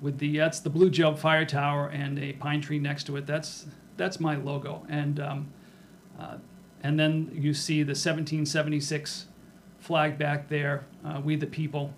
With 0.00 0.18
the 0.18 0.36
that's 0.36 0.60
the 0.60 0.70
Blue 0.70 0.90
Job 0.90 1.18
Fire 1.18 1.46
Tower 1.46 1.88
and 1.88 2.18
a 2.18 2.34
pine 2.34 2.60
tree 2.60 2.78
next 2.78 3.04
to 3.04 3.16
it. 3.16 3.26
That's 3.26 3.66
that's 3.96 4.20
my 4.20 4.36
logo, 4.36 4.84
and 4.88 5.18
um, 5.18 5.52
uh, 6.18 6.36
and 6.82 7.00
then 7.00 7.30
you 7.32 7.54
see 7.54 7.82
the 7.82 7.90
1776 7.90 9.26
flag 9.78 10.18
back 10.18 10.48
there. 10.48 10.84
Uh, 11.04 11.20
we 11.24 11.36
the 11.36 11.46
people. 11.46 11.94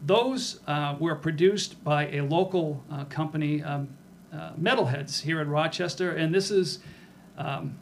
Those 0.00 0.60
uh, 0.68 0.94
were 1.00 1.16
produced 1.16 1.82
by 1.82 2.08
a 2.10 2.20
local 2.20 2.84
company, 3.08 3.64
um, 3.64 3.88
Metalheads, 4.32 5.22
here 5.22 5.40
in 5.40 5.48
Rochester, 5.48 6.10
and 6.10 6.34
this 6.34 6.50
is. 6.50 6.80
Um, 7.36 7.78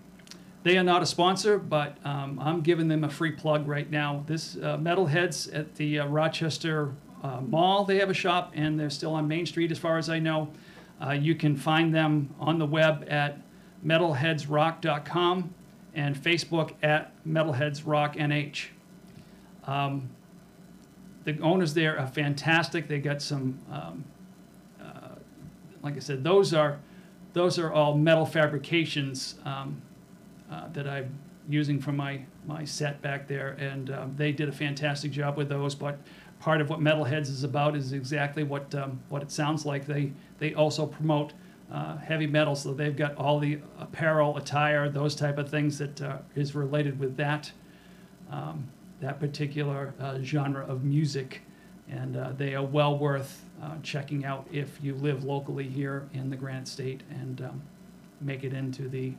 they 0.63 0.77
are 0.77 0.83
not 0.83 1.01
a 1.01 1.07
sponsor, 1.07 1.59
but 1.59 1.97
um, 2.05 2.41
I'm 2.41 2.61
giving 2.61 2.89
them 2.89 3.05
a 3.05 3.09
free 3.09 3.31
plug 3.31 3.69
right 3.69 3.89
now. 3.89 4.25
This 4.27 4.57
uh, 4.57 4.77
Metalheads 4.77 5.49
at 5.57 5.77
the 5.77 6.01
uh, 6.01 6.07
Rochester 6.09 6.93
uh, 7.23 7.41
Mall, 7.41 7.85
they 7.85 7.99
have 8.01 8.11
a 8.11 8.15
shop, 8.15 8.51
and 8.53 8.79
they're 8.79 8.91
still 8.91 9.15
on 9.15 9.29
Main 9.29 9.47
Street, 9.47 9.71
as 9.71 9.79
far 9.79 9.97
as 9.97 10.11
I 10.11 10.19
know. 10.19 10.51
Uh, 11.01 11.13
you 11.13 11.37
can 11.37 11.57
find 11.57 11.95
them 11.95 12.35
on 12.41 12.59
the 12.59 12.67
web 12.67 13.07
at 13.09 13.39
metalheadsrock.com 13.85 15.55
and 15.95 16.17
Facebook 16.17 16.73
at 16.83 17.13
metalheadsrocknh. 17.25 18.67
Um, 19.65 20.11
the 21.25 21.39
owners 21.41 21.75
there 21.75 21.99
are 21.99 22.07
fantastic. 22.07 22.89
They 22.89 22.99
got 22.99 23.23
some, 23.23 23.59
um, 23.71 23.77
uh, 23.77 23.83
like 25.87 25.97
I 25.97 26.01
said, 26.01 26.23
those 26.23 26.53
are 26.53 26.79
those 27.33 27.59
are 27.59 27.73
all 27.73 27.97
metal 27.97 28.27
fabrications. 28.27 29.37
Um, 29.45 29.83
uh, 30.51 30.69
that 30.73 30.87
I'm 30.87 31.19
using 31.49 31.81
from 31.81 31.97
my, 31.97 32.21
my 32.47 32.65
set 32.65 33.03
back 33.03 33.27
there, 33.27 33.51
and 33.59 33.91
um, 33.91 34.15
they 34.17 34.33
did 34.33 34.49
a 34.49 34.53
fantastic 34.53 35.11
job 35.11 35.37
with 35.37 35.49
those. 35.49 35.75
But 35.75 35.99
part 36.39 36.61
of 36.61 36.71
what 36.71 36.81
Metalheads 36.81 37.29
is 37.29 37.45
about 37.45 37.77
is 37.77 37.93
exactly 37.93 38.45
what 38.45 38.75
um, 38.75 39.01
what 39.09 39.23
it 39.23 39.31
sounds 39.31 39.67
like. 39.67 39.87
They 39.87 40.13
they 40.39 40.55
also 40.55 40.87
promote 40.87 41.33
uh, 41.73 41.97
heavy 41.99 42.27
metal, 42.27 42.55
so 42.55 42.75
they've 42.75 42.97
got 42.97 43.17
all 43.17 43.39
the 43.39 43.59
apparel, 43.79 44.37
attire, 44.37 44.89
those 44.89 45.15
type 45.15 45.39
of 45.39 45.49
things 45.49 45.79
that 45.79 46.01
uh, 46.01 46.19
is 46.35 46.55
related 46.55 46.99
with 46.99 47.17
that 47.17 47.51
um, 48.31 48.69
that 49.01 49.21
particular 49.21 49.95
uh, 50.01 50.19
genre 50.23 50.65
of 50.67 50.85
music, 50.85 51.43
and 51.89 52.17
uh, 52.17 52.33
they 52.37 52.55
are 52.55 52.65
well 52.65 52.97
worth 52.97 53.45
uh, 53.63 53.77
checking 53.83 54.25
out 54.25 54.47
if 54.53 54.79
you 54.83 54.95
live 54.95 55.25
locally 55.25 55.69
here 55.69 56.09
in 56.13 56.31
the 56.31 56.37
Granite 56.37 56.69
State 56.69 57.03
and 57.11 57.41
um, 57.41 57.63
make 58.21 58.45
it 58.45 58.53
into 58.53 58.89
the 58.89 59.15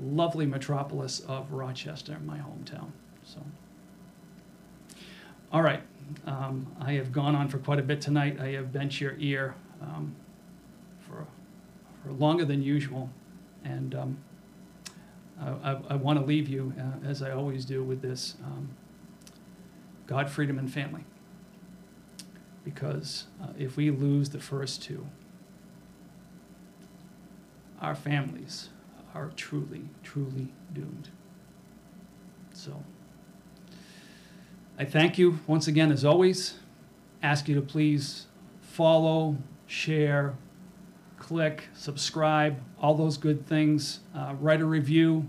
lovely 0.00 0.46
metropolis 0.46 1.20
of 1.20 1.52
Rochester, 1.52 2.18
my 2.24 2.38
hometown. 2.38 2.90
So, 3.24 3.40
all 5.52 5.62
right, 5.62 5.82
um, 6.26 6.66
I 6.80 6.92
have 6.92 7.12
gone 7.12 7.34
on 7.34 7.48
for 7.48 7.58
quite 7.58 7.78
a 7.78 7.82
bit 7.82 8.00
tonight. 8.00 8.38
I 8.40 8.48
have 8.48 8.72
bent 8.72 9.00
your 9.00 9.14
ear 9.18 9.54
um, 9.80 10.14
for 11.00 11.26
for 12.02 12.12
longer 12.12 12.44
than 12.44 12.62
usual, 12.62 13.10
and 13.64 13.94
um, 13.94 14.18
I, 15.40 15.48
I, 15.48 15.78
I 15.90 15.94
want 15.96 16.18
to 16.18 16.24
leave 16.24 16.48
you 16.48 16.72
uh, 16.78 17.06
as 17.08 17.22
I 17.22 17.32
always 17.32 17.64
do 17.64 17.82
with 17.82 18.02
this: 18.02 18.36
um, 18.44 18.70
God, 20.06 20.30
freedom, 20.30 20.58
and 20.58 20.72
family. 20.72 21.04
Because 22.66 23.26
uh, 23.40 23.46
if 23.56 23.76
we 23.76 23.92
lose 23.92 24.30
the 24.30 24.40
first 24.40 24.82
two, 24.82 25.06
our 27.80 27.94
families 27.94 28.70
are 29.14 29.30
truly, 29.36 29.84
truly 30.02 30.48
doomed. 30.74 31.10
So 32.52 32.82
I 34.76 34.84
thank 34.84 35.16
you 35.16 35.38
once 35.46 35.68
again, 35.68 35.92
as 35.92 36.04
always. 36.04 36.54
Ask 37.22 37.46
you 37.46 37.54
to 37.54 37.62
please 37.62 38.26
follow, 38.60 39.36
share, 39.68 40.34
click, 41.20 41.68
subscribe, 41.72 42.60
all 42.80 42.94
those 42.94 43.16
good 43.16 43.46
things. 43.46 44.00
Uh, 44.12 44.34
write 44.40 44.60
a 44.60 44.64
review. 44.66 45.24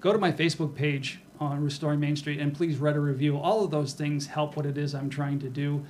Go 0.00 0.12
to 0.12 0.18
my 0.18 0.30
Facebook 0.30 0.74
page 0.74 1.20
on 1.40 1.64
Restoring 1.64 2.00
Main 2.00 2.16
Street 2.16 2.38
and 2.38 2.54
please 2.54 2.76
write 2.76 2.96
a 2.96 3.00
review. 3.00 3.38
All 3.38 3.64
of 3.64 3.70
those 3.70 3.94
things 3.94 4.26
help 4.26 4.56
what 4.56 4.66
it 4.66 4.76
is 4.76 4.94
I'm 4.94 5.08
trying 5.08 5.38
to 5.38 5.48
do. 5.48 5.86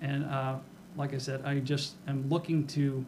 And 0.00 0.24
uh, 0.24 0.56
like 0.96 1.14
I 1.14 1.18
said, 1.18 1.42
I 1.44 1.58
just 1.60 1.94
am 2.06 2.28
looking 2.28 2.66
to 2.68 3.06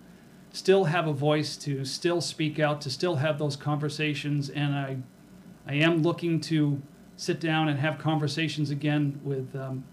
still 0.53 0.85
have 0.85 1.07
a 1.07 1.13
voice, 1.13 1.57
to 1.59 1.85
still 1.85 2.21
speak 2.21 2.59
out, 2.59 2.81
to 2.83 2.91
still 2.91 3.17
have 3.17 3.39
those 3.39 3.57
conversations. 3.57 4.51
And 4.51 4.75
I, 4.75 4.99
I 5.67 5.75
am 5.75 6.03
looking 6.03 6.41
to 6.43 6.81
sit 7.17 7.41
down 7.41 7.69
and 7.69 7.79
have 7.79 7.99
conversations 7.99 8.71
again 8.71 9.21
with 9.23 9.55
um, 9.57 9.85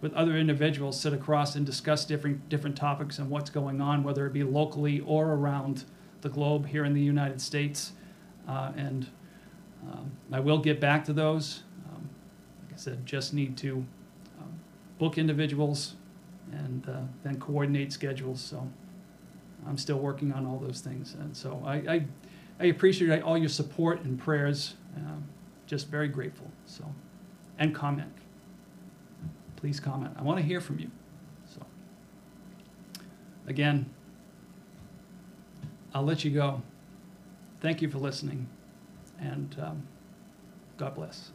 with 0.00 0.14
other 0.14 0.36
individuals, 0.38 0.98
sit 0.98 1.12
across 1.12 1.56
and 1.56 1.66
discuss 1.66 2.06
different 2.06 2.48
different 2.48 2.76
topics 2.76 3.18
and 3.18 3.28
what's 3.28 3.50
going 3.50 3.80
on, 3.80 4.02
whether 4.02 4.26
it 4.26 4.32
be 4.32 4.42
locally 4.42 5.00
or 5.00 5.34
around 5.34 5.84
the 6.22 6.28
globe 6.28 6.66
here 6.66 6.84
in 6.84 6.94
the 6.94 7.02
United 7.02 7.40
States. 7.40 7.92
Uh, 8.48 8.72
and 8.76 9.08
um, 9.90 10.12
I 10.32 10.40
will 10.40 10.58
get 10.58 10.80
back 10.80 11.04
to 11.04 11.12
those. 11.12 11.62
Um, 11.90 12.08
like 12.62 12.74
I 12.74 12.76
said, 12.76 13.04
just 13.04 13.34
need 13.34 13.56
to 13.58 13.84
um, 14.40 14.60
book 14.98 15.18
individuals 15.18 15.96
and 16.52 16.88
uh, 16.88 17.00
then 17.22 17.38
coordinate 17.38 17.92
schedules. 17.92 18.40
So 18.40 18.68
I'm 19.66 19.78
still 19.78 19.98
working 19.98 20.32
on 20.32 20.46
all 20.46 20.58
those 20.58 20.80
things. 20.80 21.14
And 21.14 21.36
so 21.36 21.62
I, 21.64 21.74
I, 21.74 22.06
I 22.58 22.64
appreciate 22.66 23.22
all 23.22 23.38
your 23.38 23.48
support 23.48 24.02
and 24.02 24.18
prayers. 24.18 24.74
Um, 24.96 25.24
just 25.66 25.88
very 25.88 26.08
grateful. 26.08 26.50
So, 26.66 26.84
and 27.58 27.74
comment. 27.74 28.12
Please 29.56 29.78
comment. 29.78 30.14
I 30.18 30.22
want 30.22 30.38
to 30.38 30.44
hear 30.44 30.60
from 30.60 30.78
you. 30.78 30.90
So, 31.46 31.60
again, 33.46 33.88
I'll 35.94 36.02
let 36.02 36.24
you 36.24 36.30
go. 36.30 36.62
Thank 37.60 37.82
you 37.82 37.90
for 37.90 37.98
listening, 37.98 38.48
and 39.20 39.54
um, 39.60 39.86
God 40.78 40.94
bless 40.94 41.30